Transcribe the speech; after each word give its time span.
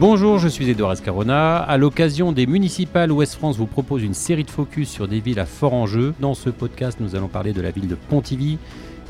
Bonjour, 0.00 0.38
je 0.38 0.48
suis 0.48 0.66
Edouard 0.70 0.92
Escarona. 0.92 1.58
À 1.58 1.76
l'occasion 1.76 2.32
des 2.32 2.46
municipales, 2.46 3.12
Ouest 3.12 3.34
France 3.34 3.58
vous 3.58 3.66
propose 3.66 4.02
une 4.02 4.14
série 4.14 4.44
de 4.44 4.50
focus 4.50 4.88
sur 4.88 5.06
des 5.06 5.20
villes 5.20 5.38
à 5.38 5.44
fort 5.44 5.74
enjeu. 5.74 6.14
Dans 6.20 6.32
ce 6.32 6.48
podcast, 6.48 6.96
nous 7.00 7.16
allons 7.16 7.28
parler 7.28 7.52
de 7.52 7.60
la 7.60 7.70
ville 7.70 7.86
de 7.86 7.96
Pontivy, 7.96 8.56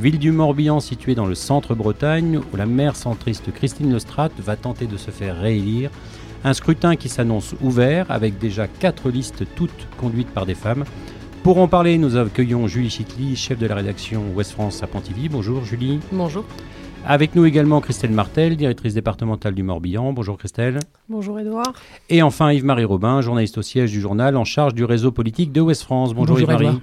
ville 0.01 0.19
du 0.19 0.33
Morbihan 0.33 0.81
située 0.81 1.15
dans 1.15 1.27
le 1.27 1.37
centre 1.37 1.77
Bretagne, 1.77 2.41
où 2.53 2.57
la 2.57 2.67
maire 2.67 2.97
centriste 2.97 3.53
Christine 3.53 3.93
Lestrade 3.93 4.33
va 4.41 4.57
tenter 4.57 4.89
de 4.89 4.97
se 4.97 5.13
faire 5.13 5.41
réélire. 5.41 5.93
Un 6.43 6.55
scrutin 6.55 6.97
qui 6.97 7.09
s'annonce 7.09 7.55
ouvert 7.61 8.07
avec 8.09 8.41
déjà 8.41 8.67
quatre 8.67 9.11
listes 9.11 9.45
toutes 9.55 9.87
conduites 9.97 10.31
par 10.31 10.45
des 10.45 10.57
femmes. 10.57 10.85
Pour 11.45 11.59
en 11.59 11.69
parler, 11.69 11.99
nous 11.99 12.17
accueillons 12.17 12.67
Julie 12.67 12.91
Chicly, 12.91 13.37
chef 13.37 13.61
de 13.61 13.67
la 13.69 13.77
rédaction 13.77 14.25
Ouest 14.35 14.51
France 14.51 14.83
à 14.83 14.89
Pontivy. 14.89 15.29
Bonjour 15.29 15.65
Julie. 15.65 16.01
Bonjour. 16.11 16.45
Avec 17.07 17.35
nous 17.35 17.45
également 17.45 17.81
Christelle 17.81 18.13
Martel, 18.13 18.57
directrice 18.57 18.95
départementale 18.95 19.55
du 19.55 19.63
Morbihan. 19.63 20.13
Bonjour 20.13 20.39
Christelle. 20.39 20.79
Bonjour 21.09 21.41
Edouard. 21.41 21.73
Et 22.09 22.23
enfin 22.23 22.53
Yves-Marie 22.53 22.85
Robin, 22.85 23.21
journaliste 23.21 23.59
au 23.59 23.63
siège 23.63 23.91
du 23.91 24.01
journal 24.01 24.37
en 24.37 24.45
charge 24.45 24.75
du 24.75 24.85
réseau 24.85 25.11
politique 25.11 25.51
de 25.53 25.61
Ouest 25.61 25.83
France. 25.83 26.15
Bonjour, 26.15 26.39
Yves-Marie. 26.39 26.81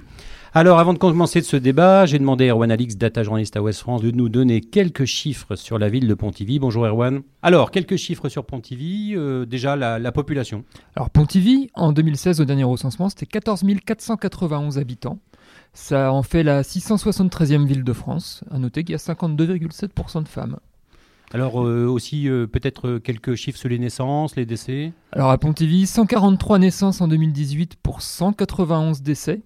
Alors, 0.54 0.78
avant 0.78 0.94
de 0.94 0.98
commencer 0.98 1.42
ce 1.42 1.56
débat, 1.56 2.06
j'ai 2.06 2.18
demandé 2.18 2.48
à 2.48 2.52
Erwan 2.52 2.70
Alix, 2.70 2.96
data 2.96 3.22
journaliste 3.22 3.56
à 3.56 3.62
Ouest 3.62 3.80
France, 3.80 4.00
de 4.00 4.10
nous 4.10 4.30
donner 4.30 4.62
quelques 4.62 5.04
chiffres 5.04 5.56
sur 5.56 5.78
la 5.78 5.90
ville 5.90 6.08
de 6.08 6.14
Pontivy. 6.14 6.58
Bonjour 6.58 6.86
Erwan. 6.86 7.20
Alors, 7.42 7.70
quelques 7.70 7.96
chiffres 7.96 8.30
sur 8.30 8.46
Pontivy. 8.46 9.12
Euh, 9.14 9.44
déjà, 9.44 9.76
la, 9.76 10.12
population. 10.12 10.64
Alors, 10.96 11.10
Pontivy, 11.10 11.70
en 11.74 11.92
2016, 11.92 12.40
au 12.40 12.44
dernier 12.46 12.64
recensement, 12.64 13.10
c'était 13.10 13.26
14 13.26 13.62
491 13.84 14.78
habitants. 14.78 15.18
Ça 15.72 16.12
en 16.12 16.22
fait 16.22 16.42
la 16.42 16.62
673e 16.62 17.66
ville 17.66 17.84
de 17.84 17.92
France. 17.92 18.42
À 18.50 18.58
noter 18.58 18.84
qu'il 18.84 18.92
y 18.92 18.94
a 18.94 18.98
52,7% 18.98 20.22
de 20.22 20.28
femmes. 20.28 20.58
Alors 21.32 21.62
euh, 21.62 21.86
aussi 21.86 22.28
euh, 22.28 22.46
peut-être 22.46 22.98
quelques 22.98 23.34
chiffres 23.34 23.58
sur 23.58 23.68
les 23.68 23.78
naissances, 23.78 24.34
les 24.36 24.46
décès? 24.46 24.92
Alors 25.12 25.30
à 25.30 25.36
Pontivy, 25.38 25.86
143 25.86 26.58
naissances 26.58 27.00
en 27.00 27.08
2018 27.08 27.76
pour 27.82 28.00
191 28.00 29.02
décès. 29.02 29.42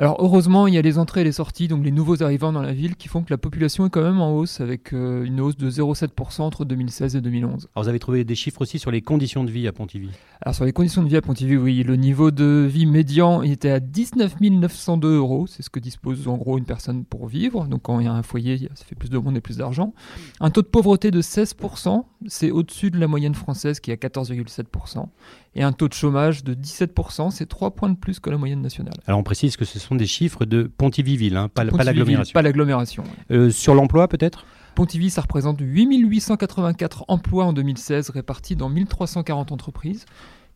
Alors 0.00 0.16
heureusement, 0.20 0.66
il 0.66 0.72
y 0.72 0.78
a 0.78 0.82
les 0.82 0.96
entrées 0.96 1.20
et 1.20 1.24
les 1.24 1.32
sorties, 1.32 1.68
donc 1.68 1.84
les 1.84 1.90
nouveaux 1.90 2.22
arrivants 2.22 2.52
dans 2.52 2.62
la 2.62 2.72
ville, 2.72 2.96
qui 2.96 3.06
font 3.06 3.22
que 3.22 3.28
la 3.28 3.36
population 3.36 3.84
est 3.84 3.90
quand 3.90 4.02
même 4.02 4.22
en 4.22 4.34
hausse, 4.34 4.62
avec 4.62 4.94
euh, 4.94 5.24
une 5.24 5.42
hausse 5.42 5.58
de 5.58 5.70
0,7% 5.70 6.40
entre 6.40 6.64
2016 6.64 7.16
et 7.16 7.20
2011. 7.20 7.68
Alors 7.74 7.84
vous 7.84 7.88
avez 7.90 7.98
trouvé 7.98 8.24
des 8.24 8.34
chiffres 8.34 8.62
aussi 8.62 8.78
sur 8.78 8.90
les 8.90 9.02
conditions 9.02 9.44
de 9.44 9.50
vie 9.50 9.68
à 9.68 9.72
Pontivy? 9.72 10.08
Alors 10.42 10.54
sur 10.54 10.64
les 10.64 10.72
conditions 10.72 11.02
de 11.02 11.08
vie 11.08 11.16
à 11.16 11.20
Pontivy, 11.20 11.56
oui, 11.56 11.82
le 11.82 11.96
niveau 11.96 12.30
de 12.30 12.66
vie 12.66 12.86
médian 12.86 13.42
était 13.42 13.70
à 13.70 13.78
19 13.78 14.40
902 14.40 15.16
euros, 15.16 15.46
c'est 15.46 15.62
ce 15.62 15.68
que 15.68 15.78
dispose 15.78 16.28
en 16.28 16.38
gros 16.38 16.56
une 16.56 16.64
personne 16.64 17.04
pour 17.04 17.26
vivre, 17.26 17.66
donc 17.66 17.82
quand 17.82 18.00
il 18.00 18.06
y 18.06 18.08
a 18.08 18.12
un 18.14 18.22
foyer, 18.22 18.70
ça 18.74 18.86
fait 18.86 18.94
plus 18.94 19.10
de 19.10 19.18
monde 19.18 19.36
et 19.36 19.42
plus 19.42 19.58
d'argent. 19.58 19.92
Un 20.40 20.48
taux 20.48 20.62
de 20.62 20.66
pauvreté 20.66 21.10
de 21.10 21.20
16%, 21.20 22.04
c'est 22.26 22.50
au-dessus 22.50 22.90
de 22.90 22.98
la 22.98 23.06
moyenne 23.06 23.34
française 23.34 23.80
qui 23.80 23.90
est 23.90 24.02
à 24.02 24.08
14,7% 24.08 25.08
et 25.56 25.62
un 25.62 25.72
taux 25.72 25.88
de 25.88 25.92
chômage 25.92 26.42
de 26.42 26.54
17%, 26.54 27.30
c'est 27.30 27.46
3 27.46 27.72
points 27.72 27.90
de 27.90 27.96
plus 27.96 28.18
que 28.18 28.30
la 28.30 28.38
moyenne 28.38 28.62
nationale. 28.62 28.94
Alors 29.06 29.20
on 29.20 29.24
précise 29.24 29.58
que 29.58 29.66
ce 29.66 29.78
sont 29.78 29.94
des 29.94 30.06
chiffres 30.06 30.46
de 30.46 30.62
Pontivy-Ville, 30.62 31.36
hein, 31.36 31.48
pas, 31.48 31.64
l'agglomération. 31.64 32.32
Pas 32.32 32.40
l'agglomération. 32.40 33.04
Euh, 33.30 33.50
sur 33.50 33.74
l'emploi 33.74 34.08
peut-être? 34.08 34.46
Pontivy, 34.80 35.10
ça 35.10 35.20
représente 35.20 35.60
8884 35.60 37.04
emplois 37.08 37.44
en 37.44 37.52
2016 37.52 38.08
répartis 38.08 38.56
dans 38.56 38.70
1340 38.70 39.52
entreprises. 39.52 40.06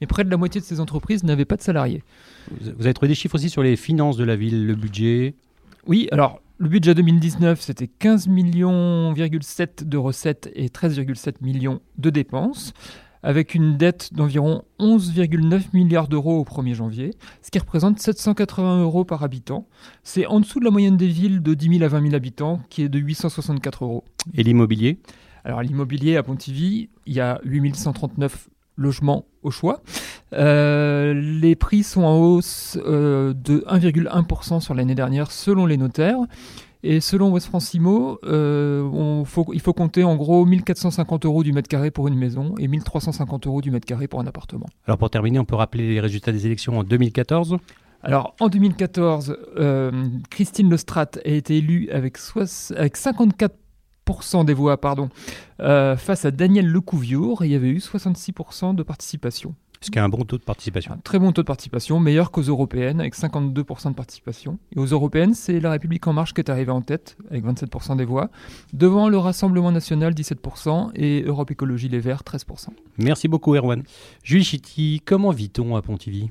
Mais 0.01 0.07
près 0.07 0.25
de 0.25 0.31
la 0.31 0.39
moitié 0.39 0.63
de 0.63 0.65
ces 0.65 0.81
entreprises 0.81 1.25
n'avaient 1.25 1.45
pas 1.45 1.57
de 1.57 1.61
salariés. 1.61 2.03
Vous 2.51 2.71
avez 2.71 2.95
trouvé 2.95 3.09
des 3.09 3.15
chiffres 3.15 3.35
aussi 3.35 3.51
sur 3.51 3.63
les 3.63 3.77
finances 3.77 4.17
de 4.17 4.25
la 4.25 4.35
ville, 4.35 4.67
le 4.67 4.77
budget? 4.77 5.35
Oui, 5.87 6.09
alors 6.11 6.41
le 6.57 6.71
budget 6.71 6.95
2019, 6.95 7.61
c'était 7.61 7.91
15,7 8.01 8.31
millions 8.31 9.13
de 9.13 9.97
recettes 9.99 10.51
et 10.55 10.69
13,7 10.69 11.35
millions 11.43 11.83
de 11.99 12.09
dépenses 12.09 12.73
avec 13.25 13.55
une 13.55 13.77
dette 13.77 14.13
d'environ 14.13 14.63
11,9 14.79 15.63
milliards 15.73 16.09
d'euros 16.09 16.39
au 16.39 16.45
1er 16.45 16.75
janvier, 16.75 17.11
ce 17.43 17.51
qui 17.51 17.59
représente 17.59 17.99
780 17.99 18.83
euros 18.83 19.05
par 19.05 19.25
habitant. 19.25 19.67
C'est 20.03 20.27
en 20.27 20.41
dessous 20.41 20.61
de 20.61 20.65
la 20.65 20.71
moyenne 20.71 20.99
des 20.99 21.09
villes 21.09 21.43
de 21.43 21.55
10 21.55 21.79
000 21.79 21.85
à 21.85 21.89
20 21.89 22.03
000 22.03 22.15
habitants, 22.15 22.61
qui 22.69 22.83
est 22.83 22.89
de 22.91 22.99
864 22.99 23.85
euros. 23.85 24.05
Et 24.35 24.43
l'immobilier? 24.43 24.99
Alors 25.43 25.63
l'immobilier 25.63 26.17
à 26.17 26.23
Pontivy, 26.23 26.91
il 27.07 27.15
y 27.15 27.21
a 27.21 27.41
8139 27.45 28.49
logements 28.77 29.25
au 29.43 29.51
choix. 29.51 29.83
Euh, 30.33 31.15
les 31.15 31.55
prix 31.55 31.83
sont 31.83 32.03
en 32.03 32.19
hausse 32.19 32.79
euh, 32.85 33.33
de 33.35 33.65
1,1% 33.69 34.61
sur 34.61 34.75
l'année 34.75 34.95
dernière 34.95 35.31
selon 35.31 35.65
les 35.65 35.77
notaires. 35.77 36.19
Et 36.87 37.01
selon 37.01 37.31
West 37.33 37.47
Francimo, 37.47 38.19
euh, 38.25 39.25
il 39.55 39.61
faut 39.61 39.73
compter 39.73 40.05
en 40.05 40.17
gros 40.17 40.45
1450 40.45 41.25
euros 41.25 41.43
du 41.43 41.55
mètre 41.55 41.67
carré 41.67 41.91
pour 41.91 42.09
une 42.09 42.15
maison 42.15 42.55
et 42.59 42.69
1350 42.69 43.47
euros 43.47 43.63
du 43.63 43.71
mètre 43.71 43.87
carré 43.87 44.07
pour 44.07 44.21
un 44.21 44.27
appartement. 44.27 44.67
Alors 44.87 44.99
pour 44.99 45.09
terminer, 45.09 45.39
on 45.39 45.47
peut 45.47 45.57
rappeler 45.57 45.89
les 45.89 46.01
résultats 46.01 46.31
des 46.31 46.45
élections 46.47 46.79
en 46.79 46.85
2014 46.85 47.59
alors, 48.07 48.35
en 48.39 48.51
2014, 48.51 49.35
euh, 49.57 49.91
Christine 50.29 50.69
Lestrat 50.71 51.07
a 51.25 51.29
été 51.31 51.57
élue 51.57 51.89
avec, 51.91 52.19
avec 52.77 52.99
54% 52.99 54.45
des 54.45 54.53
voix 54.53 54.79
pardon, 54.79 55.09
euh, 55.61 55.97
face 55.97 56.27
à 56.27 56.31
Daniel 56.31 56.67
Lecouviour 56.67 57.43
et 57.43 57.47
il 57.47 57.53
y 57.53 57.55
avait 57.55 57.71
eu 57.71 57.79
66% 57.79 58.75
de 58.75 58.83
participation. 58.83 59.55
Ce 59.85 59.91
qui 59.91 59.99
est 59.99 60.03
un 60.03 60.09
bon 60.09 60.25
taux 60.25 60.39
de 60.39 60.43
participation. 60.43 60.95
Un 60.95 60.99
très 61.05 61.19
bon 61.19 61.31
taux 61.33 61.43
de 61.43 61.47
participation, 61.47 62.01
meilleur 62.01 62.31
qu'aux 62.31 62.41
européennes, 62.41 63.01
avec 63.01 63.15
52% 63.15 63.91
de 63.91 63.95
participation. 63.95 64.59
Et 64.75 64.79
aux 64.79 64.87
européennes, 64.87 65.35
c'est 65.35 65.61
La 65.61 65.71
République 65.71 66.07
En 66.07 66.15
Marche 66.15 66.33
qui 66.33 66.41
est 66.41 66.49
arrivée 66.49 66.73
en 66.73 66.81
tête, 66.81 67.19
avec 67.31 67.45
27% 67.45 67.99
des 67.99 68.07
voix, 68.07 68.31
devant 68.73 69.11
le 69.11 69.19
Rassemblement 69.19 69.73
National, 69.73 70.15
17%, 70.15 70.93
et 70.95 71.23
Europe 71.27 71.51
Écologie 71.51 71.91
Les 71.91 72.01
Verts, 72.01 72.23
13%. 72.23 72.69
Merci 72.97 73.29
beaucoup, 73.29 73.55
Erwan. 73.55 73.83
Julie 74.23 74.45
Chiti, 74.45 75.03
comment 75.05 75.33
vit-on 75.33 75.77
à 75.77 75.83
Pontivy? 75.83 76.31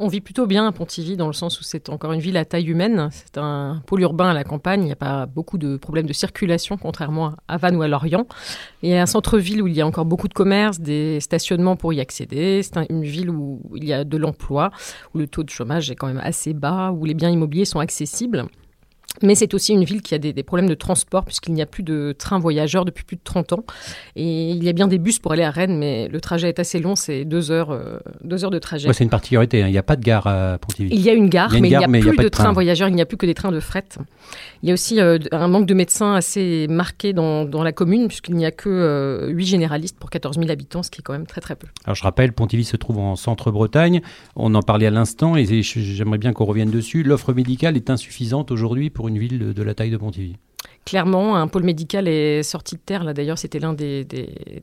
On 0.00 0.08
vit 0.08 0.22
plutôt 0.22 0.46
bien 0.46 0.66
à 0.66 0.72
Pontivy 0.72 1.16
dans 1.16 1.26
le 1.26 1.34
sens 1.34 1.60
où 1.60 1.62
c'est 1.62 1.90
encore 1.90 2.12
une 2.12 2.20
ville 2.20 2.38
à 2.38 2.46
taille 2.46 2.68
humaine. 2.68 3.10
C'est 3.12 3.36
un 3.36 3.82
pôle 3.86 4.00
urbain 4.00 4.30
à 4.30 4.34
la 4.34 4.44
campagne. 4.44 4.80
Il 4.82 4.86
n'y 4.86 4.92
a 4.92 4.96
pas 4.96 5.26
beaucoup 5.26 5.58
de 5.58 5.76
problèmes 5.76 6.06
de 6.06 6.14
circulation, 6.14 6.78
contrairement 6.78 7.34
à 7.48 7.58
Vannes 7.58 7.76
ou 7.76 7.82
à 7.82 7.88
Lorient. 7.88 8.26
Il 8.82 8.88
y 8.88 8.94
a 8.94 9.02
un 9.02 9.06
centre-ville 9.06 9.62
où 9.62 9.68
il 9.68 9.74
y 9.74 9.82
a 9.82 9.86
encore 9.86 10.06
beaucoup 10.06 10.26
de 10.26 10.32
commerces, 10.32 10.80
des 10.80 11.20
stationnements 11.20 11.76
pour 11.76 11.92
y 11.92 12.00
accéder. 12.00 12.62
C'est 12.62 12.78
une 12.88 13.04
ville 13.04 13.28
où 13.28 13.60
il 13.74 13.84
y 13.84 13.92
a 13.92 14.04
de 14.04 14.16
l'emploi, 14.16 14.70
où 15.14 15.18
le 15.18 15.26
taux 15.26 15.42
de 15.42 15.50
chômage 15.50 15.90
est 15.90 15.96
quand 15.96 16.06
même 16.06 16.22
assez 16.22 16.54
bas, 16.54 16.92
où 16.92 17.04
les 17.04 17.14
biens 17.14 17.30
immobiliers 17.30 17.66
sont 17.66 17.78
accessibles. 17.78 18.46
Mais 19.22 19.34
c'est 19.34 19.52
aussi 19.54 19.72
une 19.72 19.84
ville 19.84 20.02
qui 20.02 20.14
a 20.14 20.18
des, 20.18 20.32
problèmes 20.42 20.68
de 20.68 20.74
transport 20.74 21.24
puisqu'il 21.24 21.52
n'y 21.52 21.62
a 21.62 21.66
plus 21.66 21.82
de 21.82 22.14
trains 22.16 22.38
voyageurs 22.38 22.84
depuis 22.84 23.04
plus 23.04 23.16
de 23.16 23.22
30 23.22 23.52
ans. 23.52 23.64
Et 24.16 24.50
il 24.50 24.64
y 24.64 24.68
a 24.68 24.72
bien 24.72 24.88
des 24.88 24.98
bus 24.98 25.18
pour 25.18 25.32
aller 25.32 25.42
à 25.42 25.50
Rennes, 25.50 25.76
mais 25.78 26.08
le 26.08 26.20
trajet 26.20 26.48
est 26.48 26.58
assez 26.58 26.78
long, 26.78 26.96
c'est 26.96 27.24
deux 27.24 27.50
heures, 27.50 27.70
euh, 27.70 27.98
deux 28.24 28.44
heures 28.44 28.50
de 28.50 28.58
trajet. 28.58 28.90
c'est 28.92 29.04
une 29.04 29.10
particularité, 29.10 29.62
hein. 29.62 29.68
il 29.68 29.72
n'y 29.72 29.78
a 29.78 29.82
pas 29.82 29.96
de 29.96 30.02
gare 30.02 30.26
à 30.26 30.58
Pontivy. 30.58 30.94
Il 30.94 31.00
y 31.00 31.10
a 31.10 31.12
une 31.12 31.28
gare, 31.28 31.50
mais 31.52 31.68
il 31.68 31.76
n'y 31.76 31.76
a, 31.76 31.88
plus 31.88 32.16
de, 32.16 32.28
trains 32.28 32.52
voyageurs, 32.52 32.88
il 32.88 32.94
n'y 32.94 33.02
a 33.02 33.06
plus 33.06 33.16
que 33.16 33.26
des 33.26 33.34
trains 33.34 33.52
de 33.52 33.60
fret. 33.60 33.84
Il 34.62 34.68
y 34.68 34.70
a 34.70 34.74
aussi 34.74 35.00
euh, 35.00 35.18
un 35.32 35.48
manque 35.48 35.66
de 35.66 35.74
médecins 35.74 36.14
assez 36.14 36.66
marqué 36.68 37.12
dans, 37.12 37.44
dans 37.44 37.62
la 37.62 37.72
commune 37.72 38.08
puisqu'il 38.08 38.36
n'y 38.36 38.46
a 38.46 38.50
que 38.50 38.68
euh, 38.68 39.28
8 39.28 39.46
généralistes 39.46 39.98
pour 39.98 40.10
14 40.10 40.38
000 40.38 40.50
habitants, 40.50 40.82
ce 40.82 40.90
qui 40.90 41.00
est 41.00 41.02
quand 41.02 41.12
même 41.12 41.26
très 41.26 41.40
très 41.40 41.56
peu. 41.56 41.66
Alors 41.84 41.96
je 41.96 42.02
rappelle, 42.02 42.32
Pontivy 42.32 42.64
se 42.64 42.76
trouve 42.76 42.98
en 42.98 43.16
centre-Bretagne, 43.16 44.00
on 44.36 44.54
en 44.54 44.62
parlait 44.62 44.86
à 44.86 44.90
l'instant 44.90 45.36
et 45.36 45.44
j'aimerais 45.62 46.18
bien 46.18 46.32
qu'on 46.32 46.44
revienne 46.44 46.70
dessus. 46.70 47.02
L'offre 47.02 47.32
médicale 47.32 47.76
est 47.76 47.90
insuffisante 47.90 48.50
aujourd'hui 48.50 48.90
pour 48.90 48.99
une 49.08 49.18
ville 49.18 49.54
de 49.54 49.62
la 49.62 49.74
taille 49.74 49.90
de 49.90 49.96
Pontivy 49.96 50.36
clairement, 50.90 51.36
un 51.36 51.46
pôle 51.46 51.62
médical 51.62 52.08
est 52.08 52.42
sorti 52.42 52.74
de 52.74 52.80
terre. 52.80 53.04
Là, 53.04 53.14
d'ailleurs, 53.14 53.38
c'était 53.38 53.60
l'un 53.60 53.74
des, 53.74 54.04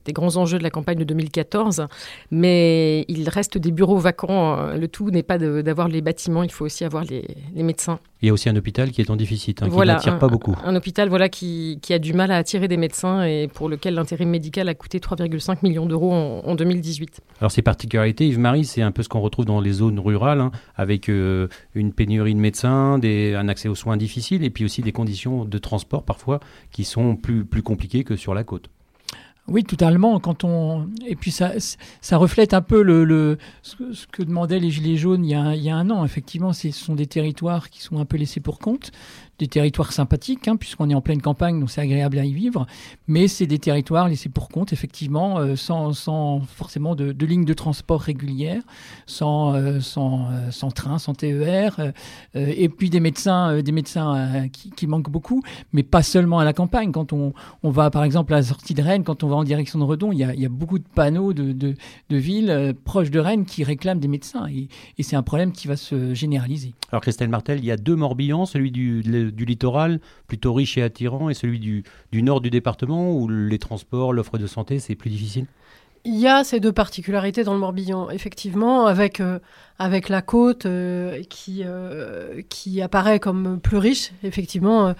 grands 0.09 0.35
enjeux 0.35 0.57
de 0.57 0.63
la 0.63 0.69
campagne 0.69 0.97
de 0.97 1.05
2014. 1.05 1.87
Mais 2.31 3.05
il 3.07 3.29
reste 3.29 3.57
des 3.57 3.71
bureaux 3.71 3.97
vacants. 3.97 4.73
Le 4.73 4.87
tout 4.89 5.09
n'est 5.09 5.23
pas 5.23 5.37
d'avoir 5.37 5.87
les 5.87 6.01
bâtiments, 6.01 6.43
il 6.43 6.51
faut 6.51 6.65
aussi 6.65 6.83
avoir 6.83 7.05
les, 7.05 7.23
médecins. 7.55 7.99
Il 8.21 8.25
y 8.27 8.29
a 8.29 8.33
aussi 8.33 8.49
un 8.49 8.55
hôpital 8.55 8.91
qui 8.91 9.01
est 9.01 9.09
en 9.09 9.15
déficit, 9.15 9.61
hein, 9.61 9.69
qui 9.69 9.77
n'attire 9.77 10.19
pas 10.19 10.27
beaucoup. 10.27 10.55
Un, 10.65 10.75
hôpital 10.75 11.07
voilà, 11.07 11.29
qui, 11.29 11.79
a 11.89 11.99
du 11.99 12.13
mal 12.13 12.31
à 12.31 12.37
attirer 12.37 12.67
des 12.67 12.77
médecins 12.77 13.23
et 13.23 13.47
pour 13.47 13.69
lequel 13.69 13.93
l'intérim 13.93 14.29
médical 14.29 14.67
a 14.67 14.73
coûté 14.73 14.99
3,5 14.99 15.59
millions 15.63 15.85
d'euros 15.85 16.11
en, 16.11 16.55
2018. 16.55 17.21
Alors 17.39 17.51
ces 17.51 17.61
particularités, 17.61 18.27
Yves-Marie, 18.27 18.65
c'est 18.65 18.81
un 18.81 18.91
peu 18.91 19.03
ce 19.03 19.09
qu'on 19.09 19.21
retrouve 19.21 19.45
dans 19.45 19.61
les 19.61 19.71
zones 19.71 19.99
rurales, 19.99 20.41
hein, 20.41 20.51
avec 20.75 21.07
euh, 21.09 21.47
une 21.75 21.93
pénurie 21.93 22.33
de 22.33 22.39
médecins, 22.39 22.97
des, 22.97 23.35
un 23.35 23.47
accès 23.47 23.69
aux 23.69 23.75
soins 23.75 23.95
difficile 23.95 24.43
et 24.43 24.49
puis 24.49 24.65
aussi 24.65 24.81
des 24.81 24.91
conditions 24.91 25.45
de 25.45 25.57
transport 25.57 26.03
parfois 26.03 26.16
qui 26.71 26.83
sont 26.83 27.15
plus, 27.15 27.45
plus 27.45 27.63
que 28.03 28.15
sur 28.15 28.33
la 28.33 28.43
côte. 28.43 28.69
Oui, 29.49 29.63
totalement. 29.63 30.19
Quand 30.19 30.43
on 30.43 30.89
et 31.05 31.15
puis 31.15 31.31
ça, 31.31 31.53
ça 32.01 32.17
reflète 32.17 32.53
un 32.53 32.61
peu 32.61 32.81
le, 32.81 33.37
ce, 33.61 33.75
que 34.11 34.21
demandaient 34.23 34.59
les 34.59 34.71
gilets 34.71 34.97
jaunes 34.97 35.23
il 35.23 35.31
y 35.31 35.69
a, 35.69 35.75
un 35.75 35.89
an. 35.89 36.03
Effectivement, 36.03 36.51
ce 36.51 36.71
sont 36.71 36.95
des 36.95 37.07
territoires 37.07 37.69
qui 37.69 37.81
sont 37.81 37.99
un 37.99 38.05
peu 38.05 38.17
laissés 38.17 38.41
pour 38.41 38.59
compte. 38.59 38.91
des 39.39 39.47
territoires 39.47 39.93
sympathiques, 39.93 40.47
hein, 40.47 40.55
puisqu'on 40.55 40.89
est 40.89 40.95
en 40.95 41.01
pleine 41.01 41.21
campagne, 41.21 41.59
donc 41.59 41.69
c'est 41.69 41.81
agréable 41.81 42.17
à 42.17 42.25
y 42.25 42.33
vivre. 42.33 42.65
Mais 43.07 43.27
c'est 43.27 43.45
des 43.45 43.59
territoires 43.59 44.09
laissés 44.09 44.29
pour 44.29 44.49
compte, 44.49 44.73
effectivement, 44.73 45.37
euh, 45.37 45.55
sans, 45.55 45.93
sans, 45.93 46.41
forcément 46.41 46.95
de, 46.95 47.11
de 47.11 47.25
lignes 47.25 47.45
de 47.45 47.53
transport 47.53 48.01
régulières, 48.01 48.63
sans, 49.05 49.53
euh, 49.53 49.79
sans, 49.79 50.27
euh, 50.31 50.51
sans, 50.51 50.71
train, 50.71 50.97
sans 50.97 51.13
TER, 51.13 51.93
et 52.33 52.67
puis 52.69 52.89
des 52.89 52.99
médecins, 52.99 53.61
des 53.61 53.71
médecins 53.71 54.47
qui, 54.51 54.71
qui, 54.71 54.87
manquent 54.87 55.09
beaucoup, 55.09 55.43
mais 55.71 55.83
pas 55.83 56.03
seulement 56.03 56.39
à 56.39 56.45
la 56.45 56.53
campagne. 56.53 56.91
Quand 56.91 57.13
on, 57.13 57.33
on, 57.63 57.69
va, 57.69 57.91
par 57.91 58.03
exemple, 58.03 58.33
à 58.33 58.37
la 58.37 58.43
sortie 58.43 58.73
de 58.73 58.81
Rennes, 58.81 59.03
quand 59.03 59.23
on 59.23 59.27
va 59.27 59.36
en 59.37 59.43
direction 59.43 59.79
de 59.79 59.83
Redon, 59.83 60.11
il 60.11 60.19
y 60.19 60.23
a, 60.23 60.33
il 60.33 60.39
y 60.39 60.45
a 60.45 60.49
beaucoup 60.49 60.79
de 60.79 60.87
panneaux 60.95 61.33
de, 61.33 61.51
de, 61.51 61.75
de 62.09 62.17
villes 62.17 62.73
proches 62.83 63.11
de 63.11 63.19
Rennes 63.19 63.45
qui 63.45 63.63
réclament 63.63 63.99
des 63.99 64.07
médecins, 64.07 64.47
et, 64.47 64.67
et 64.97 65.03
c'est 65.03 65.15
un 65.15 65.23
problème 65.23 65.51
qui 65.51 65.67
va 65.67 65.75
se 65.75 66.13
généraliser. 66.13 66.73
Alors, 66.91 67.01
Christelle 67.01 67.29
Martel, 67.29 67.59
il 67.59 67.65
y 67.65 67.71
a 67.71 67.77
deux 67.77 67.95
Morbihan, 67.95 68.45
celui 68.45 68.71
du, 68.71 69.01
du 69.03 69.45
littoral, 69.45 69.99
plutôt 70.27 70.53
riche 70.53 70.77
et 70.77 70.83
attirant, 70.83 71.29
et 71.29 71.33
celui 71.33 71.59
du, 71.59 71.83
du 72.11 72.23
nord 72.23 72.41
du 72.41 72.49
département, 72.49 73.13
où 73.13 73.27
les 73.29 73.59
transports, 73.59 74.13
l'offre 74.13 74.37
de 74.37 74.47
santé, 74.47 74.79
c'est 74.79 74.95
plus 74.95 75.09
difficile? 75.09 75.45
Il 76.05 76.15
y 76.15 76.27
a 76.27 76.45
ces 76.45 76.61
deux 76.61 76.71
particularités 76.71 77.43
dans 77.43 77.53
le 77.53 77.59
Morbihan, 77.59 78.09
effectivement, 78.09 78.85
avec, 78.85 79.19
euh, 79.19 79.39
avec 79.77 80.07
la 80.07 80.21
côte 80.21 80.65
euh, 80.65 81.21
qui, 81.29 81.63
euh, 81.65 82.41
qui 82.47 82.81
apparaît 82.81 83.19
comme 83.19 83.59
plus 83.59 83.75
riche. 83.77 84.13
Effectivement, 84.23 84.93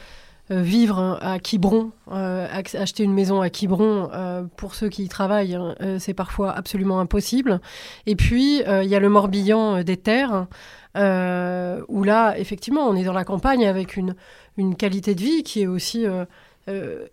vivre 0.49 1.17
à 1.21 1.39
Quiberon, 1.39 1.91
acheter 2.09 3.03
une 3.03 3.13
maison 3.13 3.41
à 3.41 3.49
Quiberon, 3.49 4.47
pour 4.55 4.75
ceux 4.75 4.89
qui 4.89 5.03
y 5.03 5.09
travaillent, 5.09 5.55
hein, 5.55 5.75
c'est 5.99 6.13
parfois 6.13 6.51
absolument 6.51 6.99
impossible. 6.99 7.59
Et 8.05 8.15
puis, 8.15 8.61
il 8.61 8.87
y 8.87 8.95
a 8.95 8.99
le 8.99 9.09
Morbihan 9.09 9.83
des 9.83 9.97
terres, 9.97 10.47
où 10.95 12.03
là, 12.03 12.37
effectivement, 12.37 12.87
on 12.87 12.95
est 12.95 13.03
dans 13.03 13.13
la 13.13 13.25
campagne 13.25 13.67
avec 13.67 13.97
une, 13.97 14.15
une 14.57 14.75
qualité 14.75 15.15
de 15.15 15.21
vie 15.21 15.43
qui 15.43 15.63
est 15.63 15.67
aussi 15.67 16.05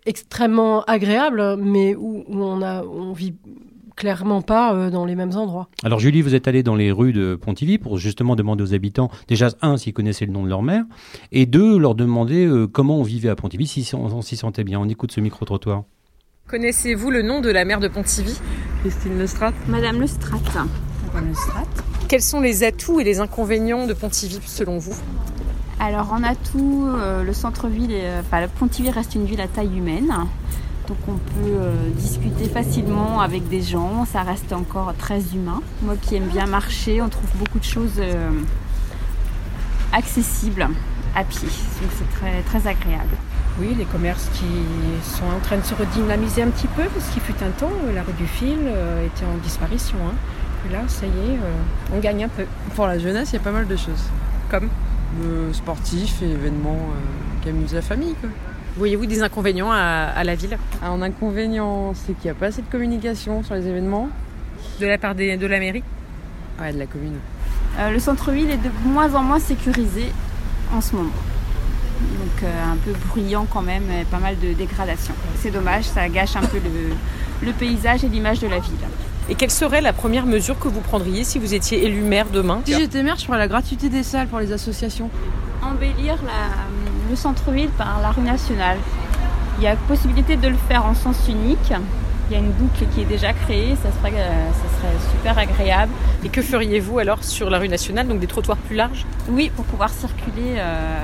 extrêmement 0.05 0.83
agréable, 0.83 1.57
mais 1.57 1.95
où, 1.95 2.23
où 2.27 2.43
on, 2.43 2.61
a, 2.61 2.83
on 2.83 3.13
vit 3.13 3.35
clairement 3.95 4.41
pas 4.41 4.73
euh, 4.73 4.89
dans 4.89 5.05
les 5.05 5.15
mêmes 5.15 5.35
endroits. 5.35 5.69
Alors 5.83 5.99
Julie, 5.99 6.21
vous 6.21 6.35
êtes 6.35 6.47
allée 6.47 6.63
dans 6.63 6.75
les 6.75 6.91
rues 6.91 7.13
de 7.13 7.35
Pontivy 7.35 7.77
pour 7.77 7.97
justement 7.97 8.35
demander 8.35 8.63
aux 8.63 8.73
habitants, 8.73 9.09
déjà, 9.27 9.49
un, 9.61 9.77
s'ils 9.77 9.93
connaissaient 9.93 10.25
le 10.25 10.33
nom 10.33 10.43
de 10.43 10.49
leur 10.49 10.61
mère, 10.61 10.83
et 11.31 11.45
deux, 11.45 11.77
leur 11.77 11.95
demander 11.95 12.45
euh, 12.45 12.67
comment 12.67 12.99
on 12.99 13.03
vivait 13.03 13.29
à 13.29 13.35
Pontivy, 13.35 13.67
si 13.67 13.95
on, 13.95 14.21
s'y 14.21 14.37
sentait 14.37 14.63
bien. 14.63 14.79
On 14.79 14.89
écoute 14.89 15.11
ce 15.11 15.21
micro-trottoir. 15.21 15.83
Connaissez-vous 16.47 17.09
le 17.09 17.21
nom 17.21 17.41
de 17.41 17.49
la 17.49 17.65
mère 17.65 17.79
de 17.79 17.87
Pontivy? 17.87 18.39
Christine 18.81 19.17
Lestrat. 19.17 19.53
Madame 19.67 20.01
Lestrat. 20.01 20.37
Madame 21.07 21.29
Lestrat. 21.29 21.63
Quels 22.07 22.21
sont 22.21 22.41
les 22.41 22.63
atouts 22.63 22.99
et 22.99 23.03
les 23.03 23.19
inconvénients 23.19 23.87
de 23.87 23.93
Pontivy 23.93 24.39
selon 24.45 24.77
vous? 24.77 24.95
Alors 25.79 26.13
en 26.13 26.23
atout, 26.23 26.87
euh, 26.87 27.23
le 27.23 27.33
centre-ville, 27.33 27.93
enfin 28.19 28.47
Pontivy 28.59 28.91
reste 28.91 29.15
une 29.15 29.25
ville 29.25 29.41
à 29.41 29.47
taille 29.47 29.75
humaine. 29.75 30.13
Donc 30.87 30.97
on 31.07 31.13
peut 31.13 31.57
euh, 31.59 31.89
discuter 31.95 32.47
facilement 32.47 33.19
avec 33.19 33.47
des 33.47 33.61
gens, 33.63 34.05
ça 34.05 34.21
reste 34.21 34.53
encore 34.53 34.93
très 34.97 35.19
humain. 35.33 35.61
Moi 35.81 35.95
qui 35.99 36.15
aime 36.15 36.27
bien 36.27 36.45
marcher, 36.45 37.01
on 37.01 37.09
trouve 37.09 37.29
beaucoup 37.39 37.57
de 37.57 37.63
choses 37.63 37.95
euh, 37.97 38.29
accessibles 39.91 40.67
à 41.15 41.23
pied, 41.23 41.47
donc 41.47 41.89
c'est 41.97 42.19
très, 42.19 42.41
très 42.43 42.69
agréable. 42.69 43.15
Oui, 43.59 43.73
les 43.75 43.85
commerces 43.85 44.29
qui 44.33 44.45
sont 45.01 45.25
en 45.25 45.39
train 45.39 45.57
de 45.57 45.63
se 45.63 45.73
redynamiser 45.73 46.43
un 46.43 46.49
petit 46.49 46.67
peu, 46.67 46.83
parce 46.83 47.07
qu'il 47.09 47.21
fut 47.21 47.43
un 47.43 47.51
temps, 47.51 47.71
la 47.93 48.03
rue 48.03 48.13
du 48.13 48.27
Fil 48.27 48.59
euh, 48.65 49.07
était 49.07 49.25
en 49.25 49.37
disparition. 49.37 49.97
Hein. 50.05 50.13
Et 50.69 50.73
là, 50.73 50.81
ça 50.87 51.07
y 51.07 51.09
est, 51.09 51.39
on 51.95 51.99
gagne 51.99 52.25
un 52.25 52.29
peu. 52.29 52.43
Pour 52.75 52.85
la 52.87 52.99
jeunesse, 52.99 53.29
il 53.31 53.37
y 53.37 53.39
a 53.39 53.41
pas 53.41 53.51
mal 53.51 53.67
de 53.67 53.75
choses. 53.75 54.03
Comme? 54.49 54.69
Sportifs 55.53 56.21
et 56.23 56.31
événements 56.31 56.89
qui 57.41 57.49
amusent 57.49 57.75
la 57.75 57.83
famille. 57.83 58.15
Voyez-vous 58.77 59.05
des 59.05 59.23
inconvénients 59.23 59.71
à, 59.71 60.23
la 60.23 60.35
ville? 60.35 60.57
Un 60.83 61.01
inconvénient, 61.01 61.93
c'est 61.93 62.13
qu'il 62.13 62.25
n'y 62.25 62.31
a 62.31 62.33
pas 62.33 62.47
assez 62.47 62.61
de 62.61 62.69
communication 62.69 63.41
sur 63.43 63.55
les 63.55 63.67
événements. 63.67 64.09
De 64.81 64.85
la 64.85 64.97
part 64.97 65.15
de 65.15 65.47
la 65.47 65.59
mairie? 65.59 65.83
Ouais, 66.59 66.73
de 66.73 66.79
la 66.79 66.85
commune. 66.85 67.17
Euh, 67.79 67.89
le 67.89 67.99
centre-ville 67.99 68.49
est 68.51 68.57
de 68.57 68.69
moins 68.85 69.13
en 69.15 69.23
moins 69.23 69.39
sécurisé 69.39 70.11
en 70.73 70.81
ce 70.81 70.95
moment. 70.95 71.09
Donc 71.09 72.43
euh, 72.43 72.73
un 72.73 72.75
peu 72.77 72.91
bruyant 73.09 73.47
quand 73.51 73.61
même, 73.61 73.83
pas 74.11 74.19
mal 74.19 74.37
de 74.39 74.53
dégradation. 74.53 75.13
C'est 75.37 75.51
dommage, 75.51 75.85
ça 75.85 76.09
gâche 76.09 76.35
un 76.35 76.41
peu 76.41 76.57
le, 76.57 77.45
le 77.45 77.53
paysage 77.53 78.03
et 78.03 78.09
l'image 78.09 78.39
de 78.39 78.47
la 78.47 78.59
ville. 78.59 78.73
Et 79.29 79.35
quelle 79.35 79.51
serait 79.51 79.81
la 79.81 79.93
première 79.93 80.25
mesure 80.25 80.59
que 80.59 80.67
vous 80.67 80.81
prendriez 80.81 81.23
si 81.23 81.39
vous 81.39 81.53
étiez 81.53 81.85
élu 81.85 82.01
maire 82.01 82.27
demain? 82.31 82.61
Si 82.65 82.73
j'étais 82.73 83.03
maire, 83.03 83.15
je 83.17 83.25
ferais 83.25 83.37
la 83.37 83.47
gratuité 83.47 83.89
des 83.89 84.03
salles 84.03 84.27
pour 84.27 84.39
les 84.39 84.51
associations. 84.51 85.09
Embellir 85.63 86.17
la, 86.23 86.65
le 87.09 87.15
centre-ville 87.15 87.69
par 87.69 87.99
la 88.01 88.11
rue 88.11 88.21
nationale. 88.21 88.77
Il 89.57 89.63
y 89.63 89.67
a 89.67 89.75
possibilité 89.75 90.35
de 90.35 90.47
le 90.47 90.57
faire 90.67 90.85
en 90.85 90.93
sens 90.93 91.27
unique. 91.27 91.73
Il 92.29 92.33
y 92.33 92.35
a 92.35 92.39
une 92.39 92.51
boucle 92.51 92.85
qui 92.93 93.01
est 93.01 93.05
déjà 93.05 93.33
créée, 93.33 93.75
ça 93.75 93.89
serait, 93.91 94.19
euh, 94.19 94.49
ça 94.51 94.77
serait 94.77 95.11
super 95.11 95.37
agréable. 95.37 95.91
Et 96.23 96.29
que 96.29 96.41
feriez-vous 96.41 96.97
alors 96.97 97.23
sur 97.23 97.49
la 97.51 97.59
rue 97.59 97.69
nationale, 97.69 98.07
donc 98.07 98.19
des 98.19 98.27
trottoirs 98.27 98.57
plus 98.57 98.75
larges? 98.75 99.05
Oui, 99.29 99.51
pour 99.55 99.63
pouvoir 99.65 99.89
circuler 99.89 100.55
euh, 100.57 100.97